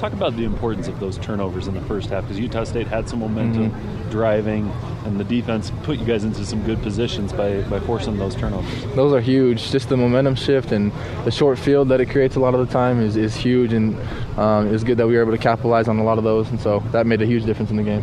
[0.01, 3.07] Talk about the importance of those turnovers in the first half because Utah State had
[3.07, 4.11] some momentum mm-hmm.
[4.11, 4.73] driving,
[5.05, 8.95] and the defense put you guys into some good positions by, by forcing those turnovers.
[8.95, 9.71] Those are huge.
[9.71, 10.91] Just the momentum shift and
[11.27, 13.95] the short field that it creates a lot of the time is, is huge, and
[14.39, 16.59] um, it's good that we were able to capitalize on a lot of those, and
[16.59, 18.03] so that made a huge difference in the game.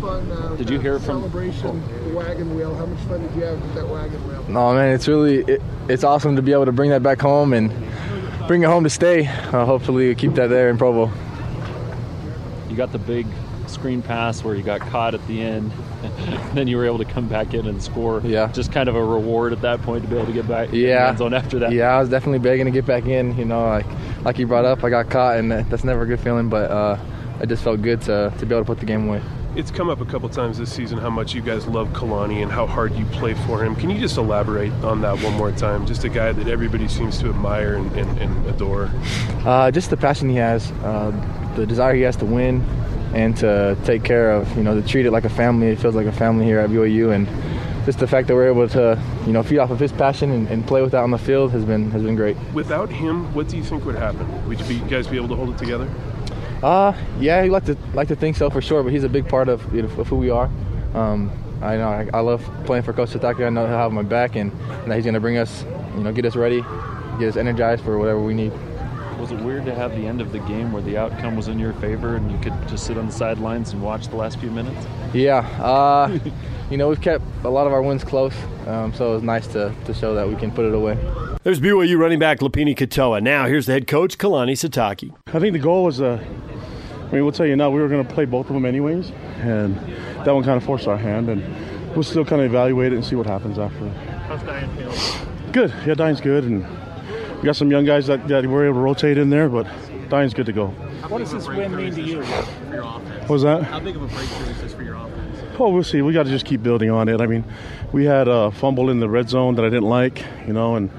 [0.00, 0.30] Fun.
[0.30, 1.82] Uh, did you hear from celebration?
[2.08, 2.74] The wagon wheel.
[2.74, 4.44] How much fun did you have with that wagon wheel?
[4.48, 7.52] No, man, it's really it, it's awesome to be able to bring that back home
[7.52, 7.70] and
[8.46, 9.26] bring it home to stay.
[9.26, 11.10] Uh, hopefully, keep that there in Provo.
[12.68, 13.26] You got the big
[13.66, 15.72] screen pass where you got caught at the end.
[16.54, 18.20] then you were able to come back in and score.
[18.24, 18.50] Yeah.
[18.52, 21.10] Just kind of a reward at that point to be able to get back yeah.
[21.10, 21.72] in zone after that.
[21.72, 23.36] Yeah, I was definitely begging to get back in.
[23.36, 23.86] You know, like
[24.24, 26.48] like you brought up, I got caught, and that's never a good feeling.
[26.48, 26.98] But uh,
[27.40, 29.22] it just felt good to to be able to put the game away.
[29.56, 32.52] It's come up a couple times this season how much you guys love Kalani and
[32.52, 33.74] how hard you play for him.
[33.74, 35.86] Can you just elaborate on that one more time?
[35.86, 38.90] Just a guy that everybody seems to admire and, and, and adore.
[39.46, 41.10] Uh, just the passion he has, uh,
[41.56, 42.60] the desire he has to win,
[43.14, 45.68] and to take care of, you know, to treat it like a family.
[45.68, 47.26] It feels like a family here at BYU, and
[47.86, 50.46] just the fact that we're able to, you know, feed off of his passion and,
[50.48, 52.36] and, play with that on the field has been has been great.
[52.52, 54.46] Without him, what do you think would happen?
[54.48, 55.88] Would you, be, you guys be able to hold it together?
[56.62, 59.28] Uh, yeah, he like to like to think so for sure, but he's a big
[59.28, 60.50] part of, you know, of who we are.
[60.94, 61.30] Um,
[61.62, 63.44] I know I, I, love playing for Coach Sitake.
[63.44, 65.64] I know he'll have my back, and, and that he's going to bring us,
[65.96, 66.62] you know, get us ready,
[67.18, 68.52] get us energized for whatever we need.
[69.18, 71.58] Was it weird to have the end of the game where the outcome was in
[71.58, 74.50] your favor and you could just sit on the sidelines and watch the last few
[74.50, 74.86] minutes?
[75.14, 75.38] Yeah.
[75.62, 76.18] Uh,
[76.70, 78.34] you know, we've kept a lot of our wins close,
[78.66, 80.98] um, so it was nice to, to show that we can put it away.
[81.44, 83.22] There's BYU running back Lopini Katoa.
[83.22, 85.14] Now, here's the head coach, Kalani Sitake.
[85.28, 86.22] I think the goal was, uh,
[87.06, 89.10] I mean, we'll tell you now, we were going to play both of them anyways,
[89.38, 89.76] and
[90.24, 93.04] that one kind of forced our hand, and we'll still kind of evaluate it and
[93.04, 93.88] see what happens after.
[93.88, 95.52] How's Diane feeling?
[95.52, 95.72] Good.
[95.86, 96.66] Yeah, Diane's good, and
[97.36, 99.66] we got some young guys that, that were able to rotate in there, but
[100.08, 100.68] Diane's good to go.
[101.08, 102.22] What does this win mean to you?
[102.24, 103.20] For your offense?
[103.20, 103.62] What was that?
[103.62, 105.60] How big of a breakthrough is this for your offense?
[105.60, 106.02] Oh, we'll see.
[106.02, 107.20] We got to just keep building on it.
[107.20, 107.44] I mean,
[107.92, 110.90] we had a fumble in the red zone that I didn't like, you know, and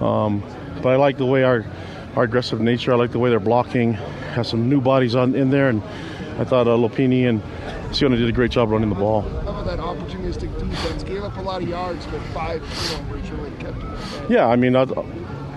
[0.00, 0.42] um,
[0.82, 1.64] but I like the way our
[2.16, 2.92] our aggressive nature.
[2.92, 3.94] I like the way they're blocking.
[4.34, 5.82] Has some new bodies on in there, and
[6.38, 7.42] I thought uh, Lopini and
[7.94, 9.22] Sione did a great job running the ball.
[9.22, 11.02] How about that opportunistic defense?
[11.02, 14.30] Gave up a lot of yards, but five turnovers really kept it.
[14.30, 14.84] Yeah, I mean, I,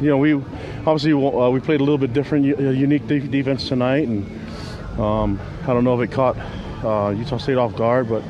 [0.01, 3.67] you know, we obviously uh, we played a little bit different, uh, unique de- defense
[3.67, 6.37] tonight, and um, I don't know if it caught
[6.83, 8.23] uh, Utah State off guard, but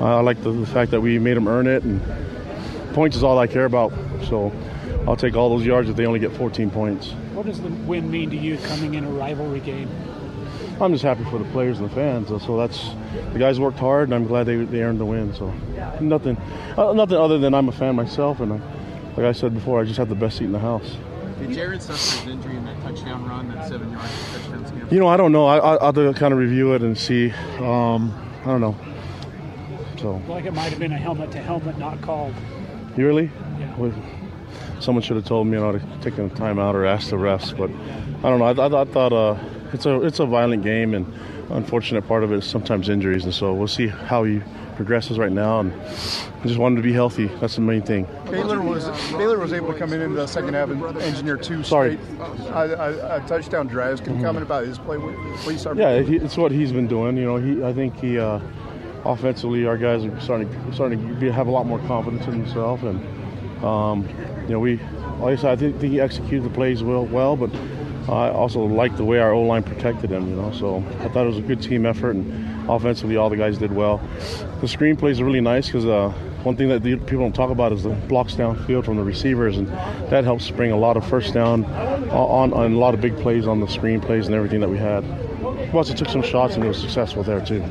[0.00, 2.00] uh, I like the, the fact that we made them earn it, and
[2.94, 3.92] points is all I care about.
[4.28, 4.52] So
[5.06, 7.14] I'll take all those yards if they only get 14 points.
[7.40, 9.88] What does the win mean to you coming in a rivalry game?
[10.78, 12.28] I'm just happy for the players and the fans.
[12.28, 12.90] So that's
[13.32, 15.32] the guys worked hard, and I'm glad they, they earned the win.
[15.32, 15.50] So
[16.02, 16.36] nothing,
[16.76, 18.56] uh, nothing other than I'm a fan myself, and I,
[19.16, 20.98] like I said before, I just have the best seat in the house.
[21.38, 24.94] Did Jaren suffer his injury in that touchdown run, that seven yard touchdown scamper?
[24.94, 25.46] You know, I don't know.
[25.46, 27.30] I, I, I'll to kind of review it and see.
[27.56, 28.76] Um, I don't know.
[29.96, 32.34] So Like it might have been a helmet to helmet not called.
[32.98, 33.30] you really?
[33.58, 33.74] Yeah.
[33.78, 33.94] Well,
[34.80, 37.56] someone should have told me, you know, to take a timeout or ask the refs.
[37.56, 37.70] But
[38.24, 38.46] I don't know.
[38.46, 39.38] I, I, I thought uh,
[39.72, 41.06] it's a it's a violent game, and
[41.50, 44.42] unfortunate part of it is sometimes injuries, and so we'll see how he
[44.76, 45.60] progresses right now.
[45.60, 47.26] And I just wanted to be healthy.
[47.26, 48.06] That's the main thing.
[48.30, 51.62] Baylor was Baylor was able to come in in the second half and engineer two
[51.62, 51.98] Sorry.
[51.98, 54.00] straight uh, uh, touchdown drives.
[54.00, 54.98] Can you comment about his play?
[55.38, 55.66] Please.
[55.76, 57.16] Yeah, it's what he's been doing.
[57.16, 58.40] You know, he I think he uh,
[59.04, 62.82] offensively, our guys are starting starting to be, have a lot more confidence in themselves,
[62.82, 63.00] and
[63.62, 64.08] um,
[64.42, 64.78] you know, we
[65.20, 67.54] like I said, I think, think he executed the plays well, well, but
[68.08, 70.28] I also liked the way our O line protected him.
[70.30, 73.36] You know, so I thought it was a good team effort, and offensively, all the
[73.36, 74.00] guys did well.
[74.60, 75.86] The screen plays are really nice because.
[75.86, 79.58] Uh, one thing that people don't talk about is the blocks downfield from the receivers,
[79.58, 79.68] and
[80.08, 83.46] that helps bring a lot of first down on, on a lot of big plays
[83.46, 85.04] on the screen plays and everything that we had.
[85.42, 87.62] We also took some shots and it was successful there too.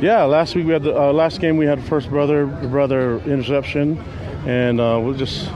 [0.00, 3.18] Yeah, last week we had the uh, last game we had first brother to brother
[3.20, 3.98] interception,
[4.46, 5.50] and uh, we'll just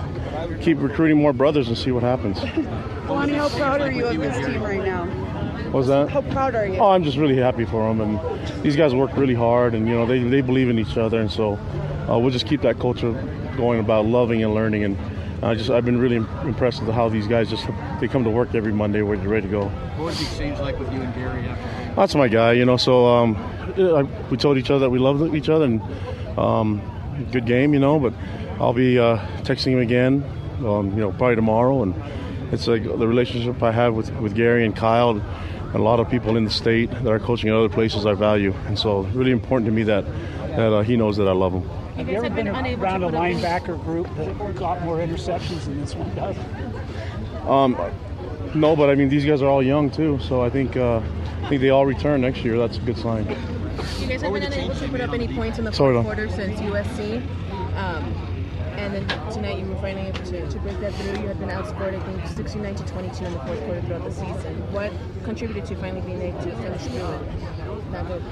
[0.61, 2.43] keep recruiting more brothers and see what happens.
[3.09, 5.07] Lonnie, how proud are you of this team right now?
[5.67, 6.11] What was that?
[6.11, 6.77] How proud are you?
[6.79, 9.95] Oh, I'm just really happy for them, and these guys work really hard, and you
[9.95, 11.53] know they, they believe in each other, and so
[12.11, 13.13] uh, we'll just keep that culture
[13.57, 14.99] going about loving and learning, and
[15.45, 17.65] I just I've been really impressed with how these guys just
[18.01, 19.69] they come to work every Monday where they're ready to go.
[19.69, 21.95] What was the exchange like with you and Gary after?
[21.95, 22.77] That's my guy, you know.
[22.77, 23.62] So um, I-
[24.31, 25.83] we told each other that we love each other, and
[26.39, 26.81] um,
[27.31, 27.99] good game, you know.
[27.99, 28.15] But
[28.61, 30.25] I'll be uh, texting him again,
[30.65, 31.83] um, you know, probably tomorrow.
[31.83, 31.95] And
[32.53, 35.23] it's like the relationship I have with, with Gary and Kyle, and
[35.75, 38.53] a lot of people in the state that are coaching in other places I value,
[38.67, 40.05] and so really important to me that
[40.57, 41.69] that uh, he knows that I love him.
[41.97, 46.15] Have you ever been around a linebacker group that got more interceptions than this one
[46.15, 46.37] does?
[47.47, 47.77] Um,
[48.55, 51.01] no, but I mean these guys are all young too, so I think uh,
[51.43, 52.59] I think they all return next year.
[52.59, 53.27] That's a good sign.
[54.03, 56.05] You guys have been unable to put up any points in the fourth Dom.
[56.05, 57.23] quarter since USC.
[57.77, 58.33] Um,
[58.77, 61.23] and then tonight you were finally able to, to break that through.
[61.23, 64.11] You had been outscored, I think, 69 to 22 in the fourth quarter throughout the
[64.11, 64.73] season.
[64.73, 67.91] What contributed to finally being able to finish through it?
[67.93, 68.23] Not good.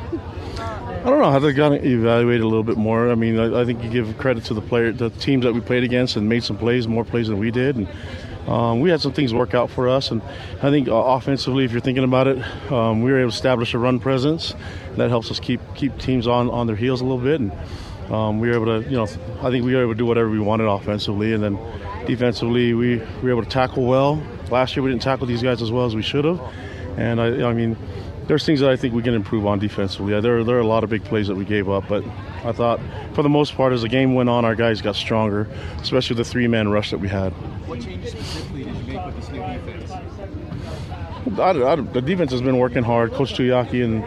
[0.58, 1.24] I don't know.
[1.28, 3.12] I think got to evaluate a little bit more.
[3.12, 5.60] I mean, I, I think you give credit to the player, the teams that we
[5.60, 7.86] played against, and made some plays, more plays than we did, and
[8.46, 10.10] um, we had some things work out for us.
[10.10, 10.22] And
[10.62, 13.74] I think uh, offensively, if you're thinking about it, um, we were able to establish
[13.74, 14.54] a run presence
[14.96, 17.52] that helps us keep keep teams on on their heels a little bit, and
[18.10, 19.06] um, we were able to, you know,
[19.40, 21.58] I think we were able to do whatever we wanted offensively, and then
[22.06, 24.20] defensively, we, we were able to tackle well.
[24.50, 26.40] Last year, we didn't tackle these guys as well as we should have,
[26.96, 27.76] and I, I mean
[28.30, 30.12] there's things that I think we can improve on defensively.
[30.12, 32.04] Yeah, there, there are a lot of big plays that we gave up, but
[32.44, 32.78] I thought
[33.12, 35.48] for the most part, as the game went on, our guys got stronger,
[35.80, 37.32] especially the three man rush that we had.
[37.66, 39.90] What changes specifically did you make with this new defense?
[41.40, 43.12] I, I, the defense has been working hard.
[43.14, 44.04] Coach Tuiaki and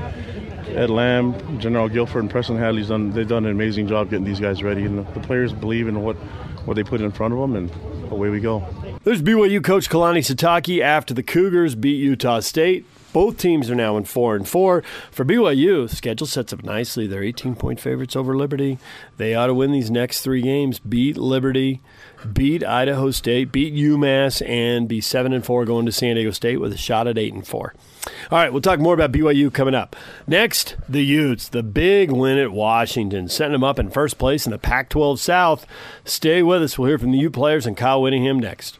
[0.70, 3.12] Ed Lamb, Jernaro Gilford, and Preston Hadley's done.
[3.12, 6.02] They've done an amazing job getting these guys ready, and the, the players believe in
[6.02, 6.16] what
[6.64, 7.70] what they put in front of them, and
[8.10, 8.66] away we go.
[9.04, 12.86] There's BYU coach Kalani Sitake after the Cougars beat Utah State.
[13.14, 14.84] Both teams are now in four and four.
[15.12, 17.06] For BYU, schedule sets up nicely.
[17.06, 18.80] They're 18 point favorites over Liberty.
[19.18, 20.80] They ought to win these next three games.
[20.80, 21.82] Beat Liberty,
[22.34, 26.60] beat Idaho State, beat UMass, and be seven and four going to San Diego State
[26.60, 27.76] with a shot at eight and four.
[28.32, 29.96] All right, we'll talk more about BYU coming up.
[30.26, 34.52] Next, the Utes, the big win at Washington, setting them up in first place in
[34.52, 35.68] the Pac 12 South.
[36.04, 36.80] Stay with us.
[36.80, 38.80] We'll hear from the Ute players and Kyle Whittingham next.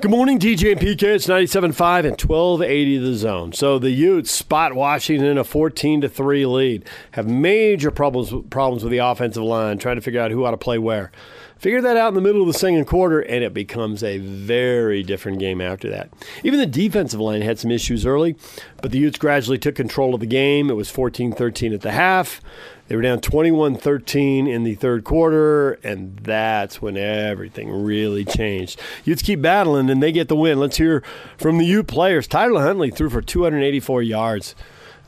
[0.00, 1.02] Good morning, DJ and PK.
[1.02, 1.66] It's 97.5
[2.06, 3.52] and 1280 the zone.
[3.52, 6.88] So the Utes spot Washington a 14 to 3 lead.
[7.10, 10.56] Have major problems problems with the offensive line, trying to figure out who ought to
[10.56, 11.12] play where.
[11.58, 15.02] Figure that out in the middle of the second quarter, and it becomes a very
[15.02, 16.08] different game after that.
[16.42, 18.36] Even the defensive line had some issues early,
[18.80, 20.70] but the Utes gradually took control of the game.
[20.70, 22.40] It was 14 13 at the half.
[22.90, 28.80] They were down 21 13 in the third quarter, and that's when everything really changed.
[29.04, 30.58] Utes keep battling, and they get the win.
[30.58, 31.04] Let's hear
[31.38, 32.26] from the Ute players.
[32.26, 34.56] Tyler Huntley threw for 284 yards.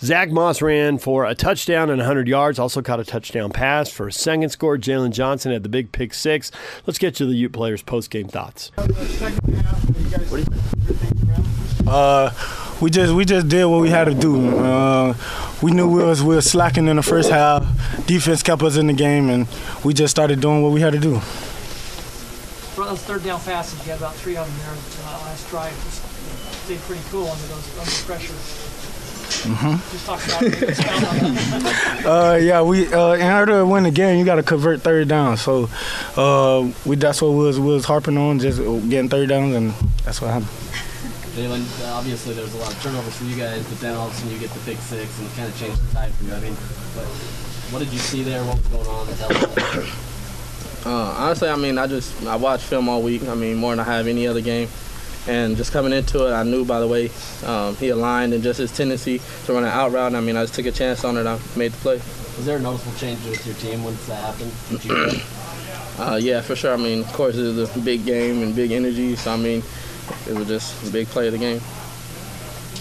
[0.00, 4.06] Zach Moss ran for a touchdown and 100 yards, also caught a touchdown pass for
[4.06, 4.78] a second score.
[4.78, 6.52] Jaylon Johnson had the big pick six.
[6.86, 8.70] Let's get to the Ute players' post game thoughts.
[11.84, 12.30] Uh,
[12.82, 14.58] we just we just did what we had to do.
[14.58, 15.14] Uh,
[15.62, 17.64] we knew we was we was slacking in the first half.
[18.06, 19.46] Defense kept us in the game, and
[19.84, 21.20] we just started doing what we had to do.
[21.20, 25.72] For those third down passes, you had about three of them there uh, last drive.
[25.84, 26.02] Just
[26.64, 28.34] stayed pretty cool under those under pressure.
[29.32, 29.90] Mm-hmm.
[29.92, 30.62] Just talk about it.
[30.70, 32.02] Expound on that.
[32.02, 35.06] Uh, yeah, we uh, in order to win the game, you got to convert third
[35.06, 35.36] down.
[35.36, 35.68] So
[36.16, 39.70] uh, we that's what we was we was harping on, just getting third downs, and
[40.04, 40.50] that's what happened.
[41.32, 44.08] Jaylon, uh, obviously there was a lot of turnovers for you guys, but then all
[44.08, 46.12] of a sudden you get the pick six and it kind of changed the tide
[46.14, 46.34] for you.
[46.34, 46.54] I mean,
[46.94, 47.06] but
[47.72, 48.44] what did you see there?
[48.44, 49.06] What was going on?
[49.16, 49.86] Tell.
[50.84, 53.22] Uh, honestly, I mean, I just I watched film all week.
[53.28, 54.68] I mean, more than I have any other game.
[55.28, 57.08] And just coming into it, I knew by the way
[57.46, 60.12] um, he aligned and just his tendency to run an out route.
[60.16, 61.24] I mean, I just took a chance on it.
[61.24, 61.94] I made the play.
[62.36, 65.22] Was there a noticeable change with your team once that happened?
[65.98, 66.72] Uh, yeah, for sure.
[66.72, 69.14] I mean, of course, it was a big game and big energy.
[69.14, 69.62] So I mean,
[70.28, 71.60] it was just a big play of the game.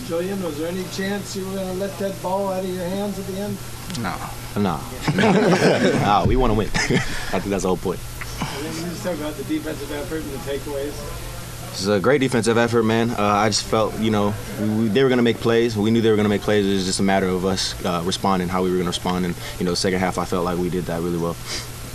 [0.07, 2.83] Julian, was there any chance you were going to let that ball out of your
[2.83, 3.57] hands at the end?
[3.99, 4.15] No.
[4.57, 4.79] No.
[5.15, 6.67] no, we want to win.
[6.75, 7.99] I think that's the whole point.
[8.39, 11.29] And then you just talk about the defensive effort and the takeaways.
[11.71, 13.11] It's a great defensive effort, man.
[13.11, 15.77] Uh, I just felt, you know, we, we, they were going to make plays.
[15.77, 16.65] We knew they were going to make plays.
[16.65, 19.25] It was just a matter of us uh, responding, how we were going to respond.
[19.25, 21.37] And, you know, second half, I felt like we did that really well.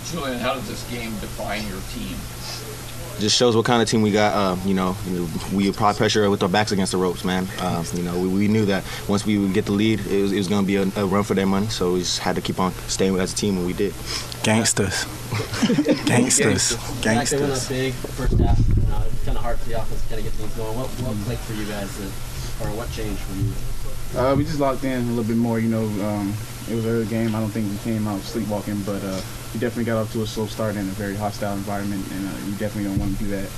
[0.05, 2.17] Julian, how does this game define your team?
[3.19, 4.33] Just shows what kind of team we got.
[4.33, 7.47] Uh, you know, you know, we apply pressure with our backs against the ropes, man.
[7.59, 10.31] Uh, you know, we, we, knew that once we would get the lead, it was,
[10.31, 11.67] it was going to be a, a, run for their money.
[11.67, 13.93] So we just had to keep on staying as a team, and we did.
[14.43, 15.05] Gangsters.
[16.05, 16.77] Gangsters.
[17.01, 17.29] Gangsters.
[17.29, 18.59] They went up big first half.
[18.59, 20.77] You it was kind of hard for the offense to kind of get things going.
[20.77, 21.89] What, what clicked for you guys,
[22.61, 23.51] or what changed for you?
[24.15, 25.59] Uh, we just locked in a little bit more.
[25.59, 26.33] You know, um,
[26.69, 27.35] it was an early game.
[27.35, 29.21] I don't think we came out sleepwalking, but uh,
[29.53, 32.31] we definitely got off to a slow start in a very hostile environment, and uh,
[32.45, 33.49] you definitely don't want to do that.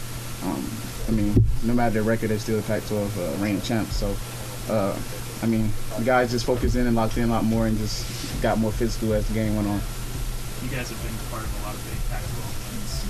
[0.43, 0.63] Um,
[1.07, 3.95] I mean, no matter their record, they're still the Pac-12 uh, reigning champs.
[3.95, 4.15] So,
[4.69, 4.97] uh,
[5.41, 8.05] I mean, the guys just focused in and locked in a lot more, and just
[8.41, 9.81] got more physical as the game went on.
[10.63, 12.37] You guys have been part of a lot of big Pac-12
[12.69, 13.03] wins.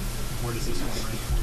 [0.43, 1.39] Where does this one rank for you?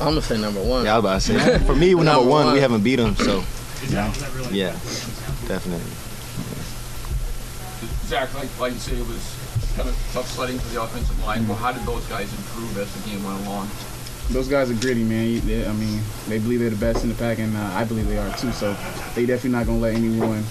[0.00, 0.84] I'm gonna say number one.
[0.84, 1.58] Yeah, I was about to say.
[1.66, 3.44] For me, number, number one, one, we haven't beat them, so.
[3.82, 4.72] Is that, is that really yeah,
[5.46, 6.09] definitely.
[8.10, 9.22] Zack, like, like you say, it was
[9.76, 11.46] kind of tough sledding for the offensive line.
[11.46, 13.70] Well, how did those guys improve as the game went along?
[14.34, 15.38] Those guys are gritty, man.
[15.46, 18.08] They, I mean, they believe they're the best in the Pac, and uh, I believe
[18.08, 18.50] they are too.
[18.50, 18.74] So
[19.14, 20.42] they definitely not gonna let anyone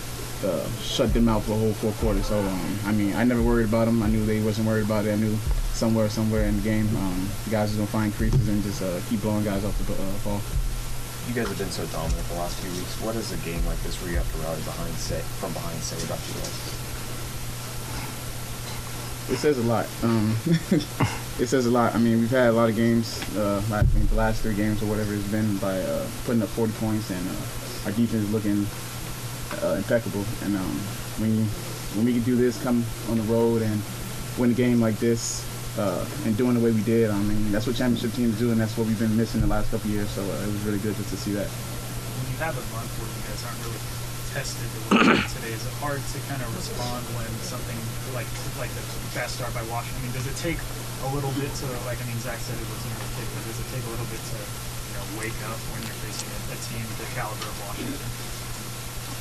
[0.45, 2.27] uh, shut them out for a whole four quarters.
[2.27, 4.03] So um, I mean, I never worried about them.
[4.03, 5.11] I knew they wasn't worried about it.
[5.11, 5.35] I knew
[5.75, 9.01] somewhere, somewhere in the game, um, the guys are gonna find creases and just uh,
[9.09, 10.39] keep blowing guys off the uh, ball.
[11.27, 12.95] You guys have been so dominant the last few weeks.
[13.03, 15.75] What does a game like this, where you have to rally behind, say from behind,
[15.83, 16.88] say about you guys?
[19.29, 19.85] It says a lot.
[20.01, 20.35] Um,
[21.39, 21.93] it says a lot.
[21.93, 24.81] I mean, we've had a lot of games, uh, I think the last three games
[24.81, 28.31] or whatever it's been, by uh, putting up 40 points and uh, our defense is
[28.33, 28.65] looking
[29.61, 30.25] uh, impeccable.
[30.41, 30.75] And um,
[31.21, 31.45] when you,
[31.93, 33.79] when we can do this, come on the road and
[34.39, 35.45] win a game like this,
[35.77, 38.59] uh, and doing the way we did, I mean, that's what championship teams do, and
[38.59, 40.09] that's what we've been missing the last couple years.
[40.09, 41.45] So uh, it was really good just to see that.
[41.45, 43.98] When you have a month where you guys aren't really
[44.33, 44.69] tested
[45.33, 47.77] today, is it hard to kind of respond when something
[48.13, 48.29] like
[48.61, 48.83] like the
[49.17, 49.97] fast start by Washington?
[49.97, 50.61] I mean, does it take
[51.05, 51.97] a little bit to like?
[51.97, 54.37] I mean, Zack said it wasn't a but does it take a little bit to
[54.37, 58.09] you know wake up when you're facing a, a team the caliber of Washington?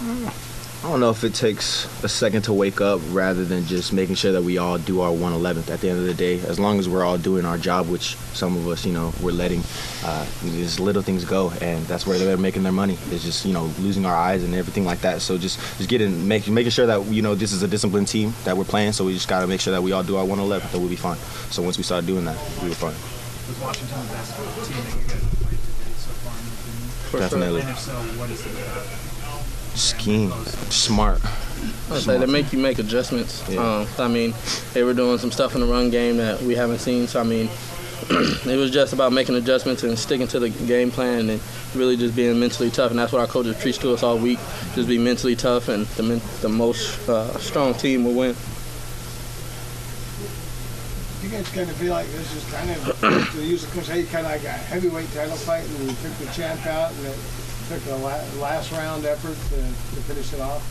[0.04, 0.57] Mm.
[0.78, 4.14] I don't know if it takes a second to wake up rather than just making
[4.14, 6.38] sure that we all do our 111th at the end of the day.
[6.42, 9.32] As long as we're all doing our job, which some of us, you know, we're
[9.32, 9.64] letting
[10.04, 12.96] uh, these little things go, and that's where they're making their money.
[13.10, 15.20] Is just you know losing our eyes and everything like that.
[15.20, 18.32] So just just getting making making sure that you know this is a disciplined team
[18.44, 18.92] that we're playing.
[18.92, 20.88] So we just got to make sure that we all do our 111th, and we'll
[20.88, 21.18] be fine.
[21.50, 22.94] So once we start doing that, we were fine.
[23.48, 27.28] Was Washington the best team that you guys played today so far in your opinion?
[27.28, 27.60] Definitely.
[27.62, 29.07] And if so, what is it about?
[29.78, 30.32] Scheme,
[30.70, 31.20] smart.
[31.90, 33.48] I say they make you make adjustments.
[33.56, 34.34] Um, I mean,
[34.74, 37.06] they were doing some stuff in the run game that we haven't seen.
[37.06, 37.48] So I mean,
[38.10, 41.40] it was just about making adjustments and sticking to the game plan and
[41.76, 42.90] really just being mentally tough.
[42.90, 44.40] And that's what our coaches preached to us all week:
[44.74, 48.34] just be mentally tough, and the men- the most uh, strong team will win.
[51.22, 54.26] You guys kind of feel like this is kind of, to use the cliche, kind
[54.26, 57.18] of like a heavyweight title fight, and you took the champ out, and it
[57.68, 59.56] took a la- last round effort to,
[59.96, 60.62] to finish it off.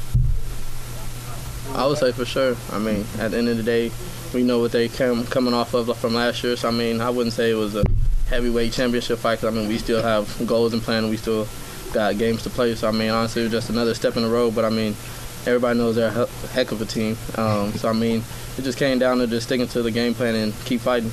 [1.75, 2.55] I would say for sure.
[2.71, 3.91] I mean, at the end of the day,
[4.33, 6.55] we know what they came coming off of from last year.
[6.55, 7.83] So I mean, I wouldn't say it was a
[8.29, 9.39] heavyweight championship fight.
[9.39, 11.09] 'cause, I mean, we still have goals in plan.
[11.09, 11.47] We still
[11.93, 12.73] got games to play.
[12.75, 14.55] So I mean, honestly, it was just another step in the road.
[14.55, 14.95] But I mean,
[15.45, 17.17] everybody knows they're a heck of a team.
[17.35, 18.23] Um, so I mean,
[18.57, 21.11] it just came down to just sticking to the game plan and keep fighting.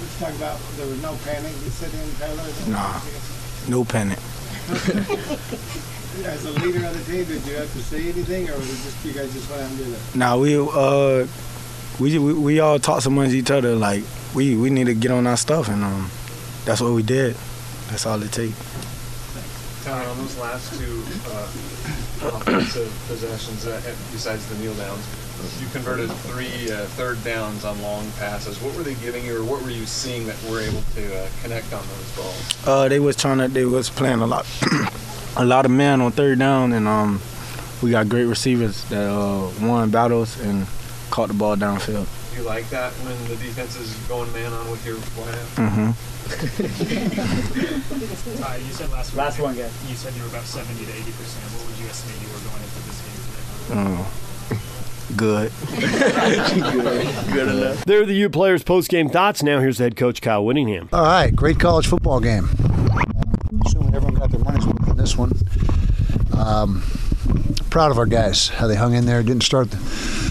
[0.00, 2.72] Let's talk about, there was no panic, you said in Taylor?
[2.72, 3.00] Nah,
[3.68, 4.18] no panic.
[6.24, 8.82] As a leader of the team, did you have to say anything, or was it
[8.84, 9.98] just, you guys just went out and did it?
[10.14, 11.26] Now we uh
[11.98, 14.04] we, we we all talked amongst each other like
[14.34, 16.10] we we need to get on our stuff and um
[16.64, 17.34] that's what we did.
[17.88, 18.54] That's all it takes.
[19.84, 21.48] Tyler, on those last two uh,
[22.36, 23.80] offensive possessions, uh,
[24.12, 25.06] besides the kneel downs,
[25.60, 28.60] you converted three uh, third downs on long passes.
[28.62, 31.28] What were they giving you, or what were you seeing that were able to uh,
[31.42, 32.66] connect on those balls?
[32.66, 34.46] Uh they was trying to they was playing a lot
[35.36, 37.20] a lot of men on third down and um
[37.82, 40.66] we got great receivers that uh won battles and
[41.10, 42.06] caught the ball downfield.
[42.36, 45.56] You like that when the defense is going man on with your wideout?
[45.56, 45.90] Mm-hmm.
[48.38, 49.18] Uh, you said last week.
[49.18, 49.72] Last one, guys.
[49.88, 51.44] You said you were about 70 to 80 percent.
[51.56, 54.04] What would you estimate you were going into this game today?
[54.04, 54.04] Uh,
[55.18, 55.52] good.
[57.32, 57.84] Good enough.
[57.84, 59.42] There are the U players' post-game thoughts.
[59.42, 60.88] Now here's head coach Kyle Whittingham.
[60.92, 62.48] All right, great college football game.
[63.66, 65.32] Assuming everyone got their money's worth in this one.
[66.36, 66.82] Um,
[67.70, 69.22] proud of our guys, how they hung in there.
[69.22, 69.76] Didn't start the,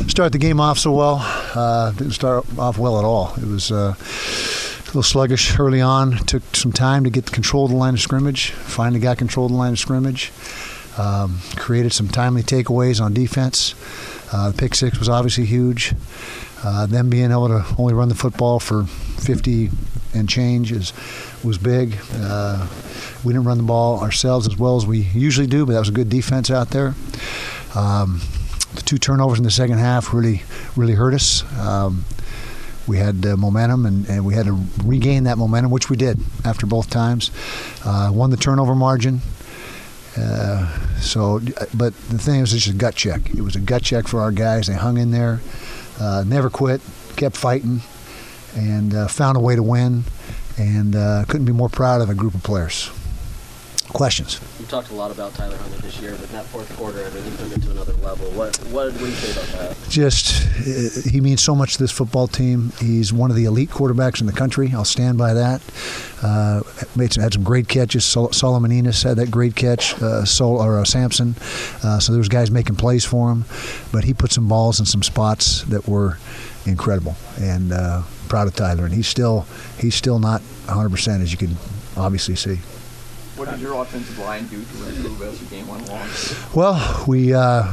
[0.10, 1.18] start the game off so well.
[1.54, 3.34] Uh, didn't start off well at all.
[3.36, 6.18] It was uh, a little sluggish early on.
[6.26, 8.52] Took some time to get control of the line of scrimmage.
[8.52, 10.32] Finally got control of the line of scrimmage.
[10.98, 13.76] Um, created some timely takeaways on defense.
[14.34, 15.94] Uh, pick six was obviously huge.
[16.64, 19.70] Uh, them being able to only run the football for 50
[20.14, 20.94] and change is
[21.44, 21.96] was big.
[22.14, 22.68] Uh,
[23.24, 25.90] we didn't run the ball ourselves as well as we usually do, but that was
[25.90, 26.96] a good defense out there.
[27.76, 28.22] Um,
[28.76, 30.44] the two turnovers in the second half really,
[30.76, 31.44] really hurt us.
[31.60, 32.06] Um,
[32.88, 36.20] we had uh, momentum and, and we had to regain that momentum, which we did
[36.46, 37.32] after both times.
[37.84, 39.22] Uh, won the turnover margin.
[40.18, 41.40] Uh, so,
[41.74, 43.30] but the thing was, it's just a gut check.
[43.30, 44.68] It was a gut check for our guys.
[44.68, 45.42] They hung in there,
[46.00, 46.82] uh, never quit,
[47.16, 47.82] kept fighting,
[48.56, 50.04] and uh, found a way to win.
[50.58, 52.90] And uh, couldn't be more proud of a group of players.
[53.90, 54.42] Questions?
[54.60, 57.10] You talked a lot about Tyler Huntley this year, but in that fourth quarter, I
[57.12, 58.30] mean, he took it to another level.
[58.32, 59.90] What what did we say about that?
[59.90, 62.74] just uh, he means so much to this football team.
[62.82, 64.72] He's one of the elite quarterbacks in the country.
[64.74, 65.62] I'll stand by that.
[66.22, 66.64] Uh,
[66.96, 68.06] made some, had some great catches.
[68.06, 70.00] Sol- Solomon Enis had that great catch.
[70.02, 71.36] Uh, Sol or uh, Samson.
[71.84, 73.46] Uh, so there was guys making plays for him,
[73.92, 76.18] but he put some balls in some spots that were
[76.66, 77.16] incredible.
[77.40, 78.86] And uh, proud of Tyler.
[78.86, 79.46] And he's still
[79.80, 81.58] he's still not 100 percent as you can
[81.96, 82.60] obviously see.
[83.36, 86.10] What did your offensive line do to improve as the game went along?
[86.56, 87.72] Well, we uh,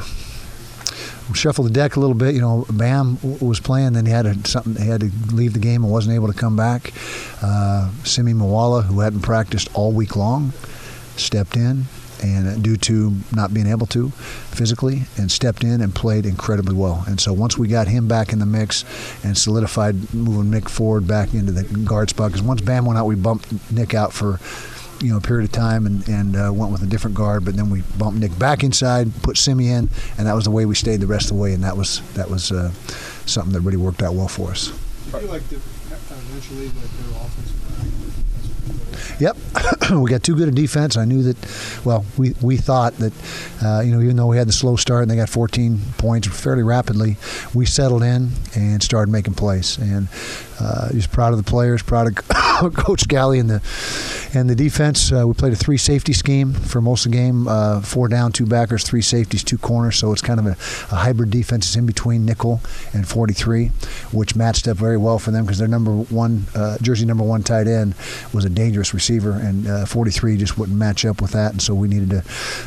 [1.33, 2.35] shuffled the deck a little bit.
[2.35, 4.77] You know, Bam was playing, then he had a, something.
[4.77, 6.93] He had to leave the game and wasn't able to come back.
[7.43, 10.53] Uh, Simi Moala, who hadn't practiced all week long,
[11.17, 11.85] stepped in,
[12.23, 16.75] and uh, due to not being able to physically, and stepped in and played incredibly
[16.75, 17.05] well.
[17.07, 18.85] And so once we got him back in the mix
[19.25, 23.07] and solidified moving Nick forward back into the guard spot, because once Bam went out,
[23.07, 24.39] we bumped Nick out for
[25.01, 27.45] you know, a period of time and, and uh, went with a different guard.
[27.45, 29.89] But then we bumped Nick back inside, put Simi in,
[30.19, 31.53] and that was the way we stayed the rest of the way.
[31.53, 32.71] And that was that was uh,
[33.27, 34.69] something that really worked out well for us.
[34.69, 37.15] You feel like the, eventually that their
[39.21, 39.37] Yep,
[39.93, 40.97] we got too good a defense.
[40.97, 41.83] I knew that.
[41.85, 43.13] Well, we, we thought that,
[43.63, 46.29] uh, you know, even though we had the slow start and they got 14 points
[46.29, 47.17] fairly rapidly,
[47.53, 49.79] we settled in and started making plays.
[49.79, 50.09] And
[50.61, 52.15] uh, just proud of the players, proud of
[52.75, 53.63] Coach Scalley and the
[54.39, 55.13] and the defense.
[55.13, 58.33] Uh, we played a three safety scheme for most of the game: uh, four down,
[58.33, 59.97] two backers, three safeties, two corners.
[59.97, 60.51] So it's kind of a,
[60.95, 61.67] a hybrid defense.
[61.67, 62.61] It's in between nickel
[62.93, 63.69] and 43,
[64.13, 67.43] which matched up very well for them because their number one uh, jersey number one
[67.43, 67.95] tight end
[68.33, 71.53] was a dangerous receiver, and uh, 43 just wouldn't match up with that.
[71.53, 72.25] And so we needed to.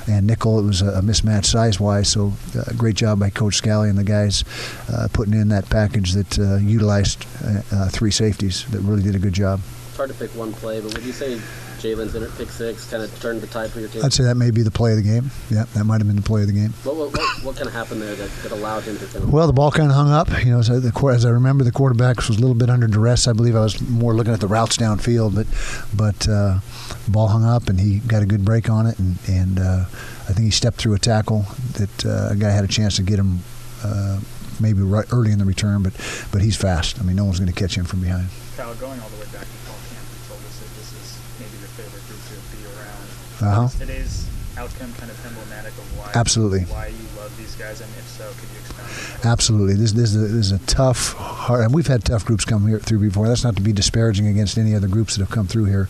[0.08, 2.10] And nickel, it was a, mismatch size wise.
[2.10, 4.44] So uh, great job by Coach Scalley and the guys
[4.92, 7.26] uh, putting in that package that uh, utilized
[7.72, 9.62] uh, three safeties that really did a good job.
[9.90, 11.40] It's hard to pick one play, but would you say
[11.78, 14.04] Jaylon's inter- pick six kind of turned the tide for your team?
[14.04, 15.32] I'd say that may be the play of the game.
[15.50, 16.72] Yeah, that might have been the play of the game.
[16.84, 19.34] What, what, what, what kind of happened there that, that allowed him to kind of?
[19.34, 20.30] Well, the ball kind of hung up.
[20.44, 23.28] You know, so the, as I remember, the quarterback was a little bit under duress.
[23.28, 25.48] I believe I was more looking at the routes downfield, but
[25.96, 26.60] but uh,
[27.06, 29.86] the ball hung up and he got a good break on it, and and uh,
[30.30, 33.04] I think he stepped through a tackle that uh, a guy had a chance to
[33.04, 33.40] get him.
[33.84, 34.20] Uh,
[34.60, 35.94] Maybe right early in the return, but
[36.32, 37.00] but he's fast.
[37.00, 38.26] I mean, no one's going to catch him from behind.
[38.58, 41.22] Kyle, going all the way back to fall camp, you told us that this is
[41.38, 43.06] maybe your favorite group to be around.
[43.42, 43.66] Uh-huh.
[43.66, 46.62] Is today's outcome kind of emblematic of why Absolutely.
[46.62, 49.26] why you love these guys, and if so, could you expound?
[49.26, 49.76] Absolutely.
[49.76, 52.68] This, this, is a, this is a tough, hard, and we've had tough groups come
[52.68, 53.28] here through before.
[53.28, 55.88] That's not to be disparaging against any other groups that have come through here,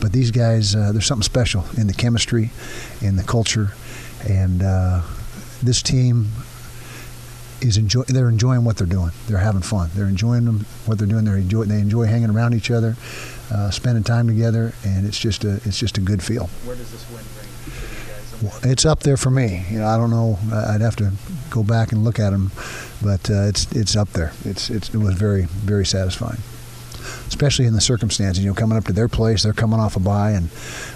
[0.00, 2.50] but these guys, uh, there's something special in the chemistry,
[3.02, 3.72] in the culture,
[4.26, 5.02] and uh,
[5.62, 6.28] this team
[7.60, 8.02] is enjoy.
[8.02, 9.12] They're enjoying what they're doing.
[9.26, 9.90] They're having fun.
[9.94, 11.24] They're enjoying them, what they're doing.
[11.24, 11.64] They enjoy.
[11.64, 12.96] They enjoy hanging around each other,
[13.50, 16.46] uh, spending time together, and it's just a it's just a good feel.
[16.64, 18.64] Where does this win bring for you guys?
[18.64, 19.64] It's up there for me.
[19.70, 20.38] You know, I don't know.
[20.52, 21.12] I'd have to
[21.50, 22.50] go back and look at them,
[23.02, 24.32] but uh, it's it's up there.
[24.44, 26.40] It's, it's it was very very satisfying,
[27.28, 28.44] especially in the circumstances.
[28.44, 30.48] You know, coming up to their place, they're coming off a bye, and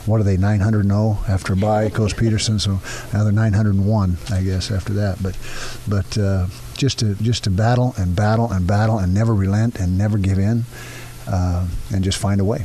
[0.06, 1.88] what are they 900 0 after a bye?
[1.88, 2.80] Coach Petersen, so
[3.12, 5.22] now they're 901, I guess, after that.
[5.22, 5.38] But
[5.88, 6.46] but uh,
[6.76, 10.38] just to just to battle and battle and battle and never relent and never give
[10.38, 10.64] in,
[11.28, 12.64] uh, and just find a way.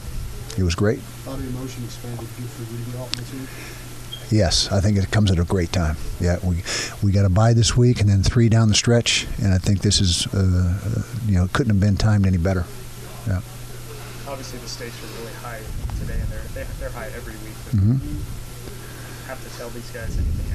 [0.58, 1.00] It was great.
[1.28, 3.50] A emotion expanded you for you to be off this week.
[4.32, 5.98] Yes, I think it comes at a great time.
[6.20, 6.64] Yeah, we
[7.04, 9.82] we got a bye this week and then three down the stretch, and I think
[9.82, 12.66] this is uh, uh, you know couldn't have been timed any better.
[13.28, 13.42] Yeah.
[14.28, 15.62] Obviously, the stakes are really high
[16.00, 17.54] today, and they're they, they're high every week.
[17.66, 18.02] But Mhm.
[18.02, 18.18] you
[19.28, 20.55] have to tell these guys anything extra, knowing that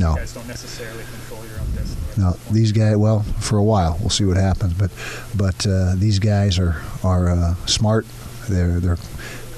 [0.00, 0.12] No.
[0.12, 2.00] you guys don't necessarily control your own destiny.
[2.16, 4.74] Now these guys, well, for a while, we'll see what happens.
[4.74, 4.90] But
[5.36, 8.06] but uh, these guys are are uh, smart.
[8.48, 8.98] They're they're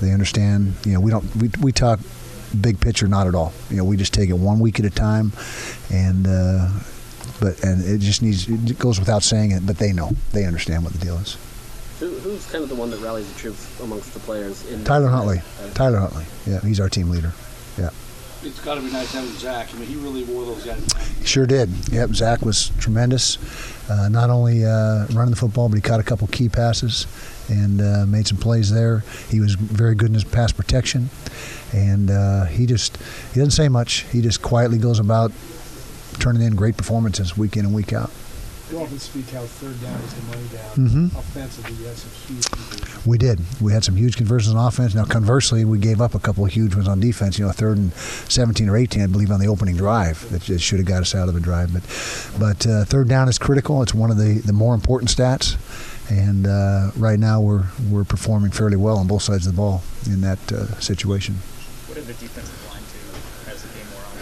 [0.01, 0.75] they understand.
[0.85, 2.01] You know, we don't we we talk
[2.61, 3.53] big picture, not at all.
[3.71, 5.33] You know, we just take it one week at a time,
[5.91, 6.27] and.
[6.27, 6.69] Uh,
[7.41, 10.85] but and it just needs it goes without saying it, but they know they understand
[10.85, 11.37] what the deal is.
[11.99, 14.65] Who, who's kind of the one that rallies the troops amongst the players?
[14.71, 15.41] In Tyler Huntley.
[15.61, 16.25] Uh, Tyler Huntley.
[16.47, 17.33] Yeah, he's our team leader.
[17.77, 17.91] Yeah.
[18.45, 19.73] It's got to be nice having Zack.
[19.73, 20.85] I mean, he really wore those guys.
[21.25, 21.71] Sure did.
[21.93, 23.39] Yep, Zack was tremendous.
[23.89, 27.07] Uh, not only uh, running the football, but he caught a couple key passes
[27.49, 29.05] and uh, made some plays there.
[29.29, 31.11] He was very good in his pass protection,
[31.73, 32.97] and uh, he just
[33.33, 34.01] he doesn't say much.
[34.11, 35.31] He just quietly goes about
[36.19, 38.11] turning in great performances week in and week out.
[38.73, 41.11] You often speak how third down is the money down.
[41.13, 41.19] Mhm.
[41.19, 43.05] Offensively, you had some huge conversions.
[43.07, 43.41] We did.
[43.61, 44.95] We had some huge conversions on offense.
[44.95, 47.39] Now, conversely, we gave up a couple of huge ones on defense.
[47.39, 47.93] You know, third and
[48.31, 51.15] 17 or 18, I believe, on the opening drive that just should have got us
[51.15, 51.75] out of the drive.
[51.75, 51.83] But,
[52.41, 53.83] but uh, third down is critical.
[53.83, 55.57] It's one of the, the more important stats.
[56.09, 59.83] And uh, right now, we're we're performing fairly well on both sides of the ball
[60.07, 61.35] in that uh, situation.
[61.89, 64.13] What did the defensive line do as the game wore on?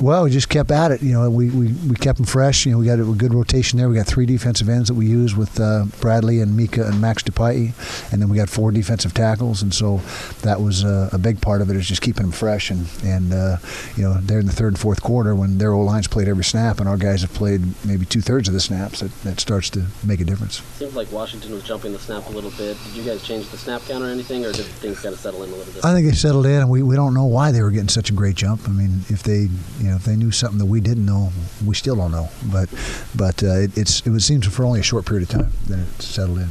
[0.00, 1.02] Well, we just kept at it.
[1.02, 2.66] You know, we, we, we kept them fresh.
[2.66, 3.88] You know, we got a good rotation there.
[3.88, 7.22] We got three defensive ends that we use with uh, Bradley and Mika and Max
[7.22, 7.72] Tupai,
[8.12, 9.62] and then we got four defensive tackles.
[9.62, 10.00] And so
[10.42, 12.70] that was uh, a big part of it is just keeping them fresh.
[12.70, 13.56] And and uh,
[13.96, 16.44] you know, they're in the third and fourth quarter when their old lines played every
[16.44, 19.00] snap, and our guys have played maybe two thirds of the snaps.
[19.00, 20.60] That that starts to make a difference.
[20.76, 22.76] Seems like Washington was jumping the snap a little bit.
[22.84, 25.42] Did you guys change the snap count or anything, or did things kind of settle
[25.44, 25.84] in a little bit?
[25.84, 28.10] I think they settled in, and we, we don't know why they were getting such
[28.10, 28.68] a great jump.
[28.68, 29.48] I mean, if they
[29.84, 31.30] you know if they knew something that we didn't know,
[31.64, 32.30] we still don't know.
[32.50, 32.70] But
[33.14, 35.80] but uh, it, it's it was seems for only a short period of time then
[35.80, 36.48] it settled in.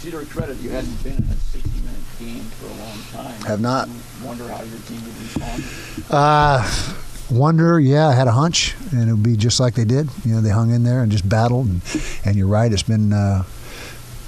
[0.00, 3.40] To your credit, you hadn't been in a 60-minute game for a long time.
[3.46, 3.88] Have not.
[4.24, 5.64] Wonder how your team would respond.
[6.08, 6.94] Uh,
[7.30, 10.08] wonder, yeah, I had a hunch, and it would be just like they did.
[10.24, 11.66] You know, they hung in there and just battled.
[11.66, 11.82] And,
[12.24, 13.42] and you're right, it's been, uh,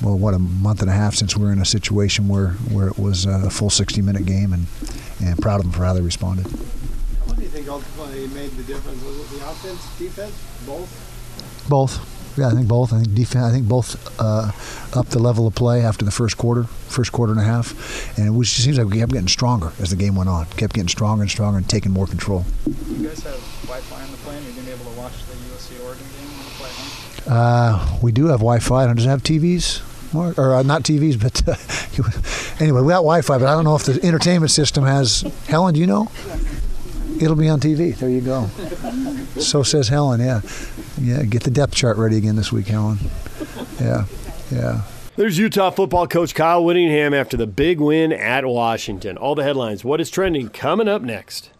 [0.03, 2.89] well, what, a month and a half since we were in a situation where, where
[2.89, 4.67] it was a full 60 minute game, and,
[5.25, 6.47] and proud of them for how they responded.
[7.61, 9.05] What think ultimately made the difference?
[9.05, 10.33] Was it the offense, defense,
[10.65, 11.67] both?
[11.69, 12.39] Both.
[12.39, 12.91] Yeah, I think both.
[12.91, 13.45] I think defense.
[13.45, 14.51] I think both uh,
[14.99, 18.27] up the level of play after the first quarter, first quarter and a half, and
[18.27, 20.47] it was, it seems like we kept getting stronger as the game went on.
[20.57, 22.47] Kept getting stronger and stronger and taking more control.
[22.65, 24.39] You guys have Wi-Fi on the plane.
[24.39, 27.93] Are you gonna be able to watch the USC Oregon game on the flight home?
[27.93, 28.95] Uh, we do have Wi-Fi.
[28.95, 29.83] Does it have TVs?
[30.15, 30.39] Mark?
[30.39, 33.37] Or uh, not TVs, but uh, anyway, we got Wi-Fi.
[33.37, 35.21] But I don't know if the entertainment system has.
[35.47, 36.09] Helen, do you know?
[37.21, 37.95] It'll be on TV.
[37.97, 38.47] There you go.
[39.41, 40.21] So says Helen.
[40.21, 40.41] Yeah,
[41.01, 41.23] yeah.
[41.23, 42.99] Get the depth chart ready again this week, Helen.
[43.79, 44.07] Yeah,
[44.51, 44.83] yeah.
[45.17, 49.19] There's Utah football coach Kyle Whittingham after the big win at Washington.
[49.19, 49.85] All the headlines.
[49.85, 51.51] What is trending coming up next?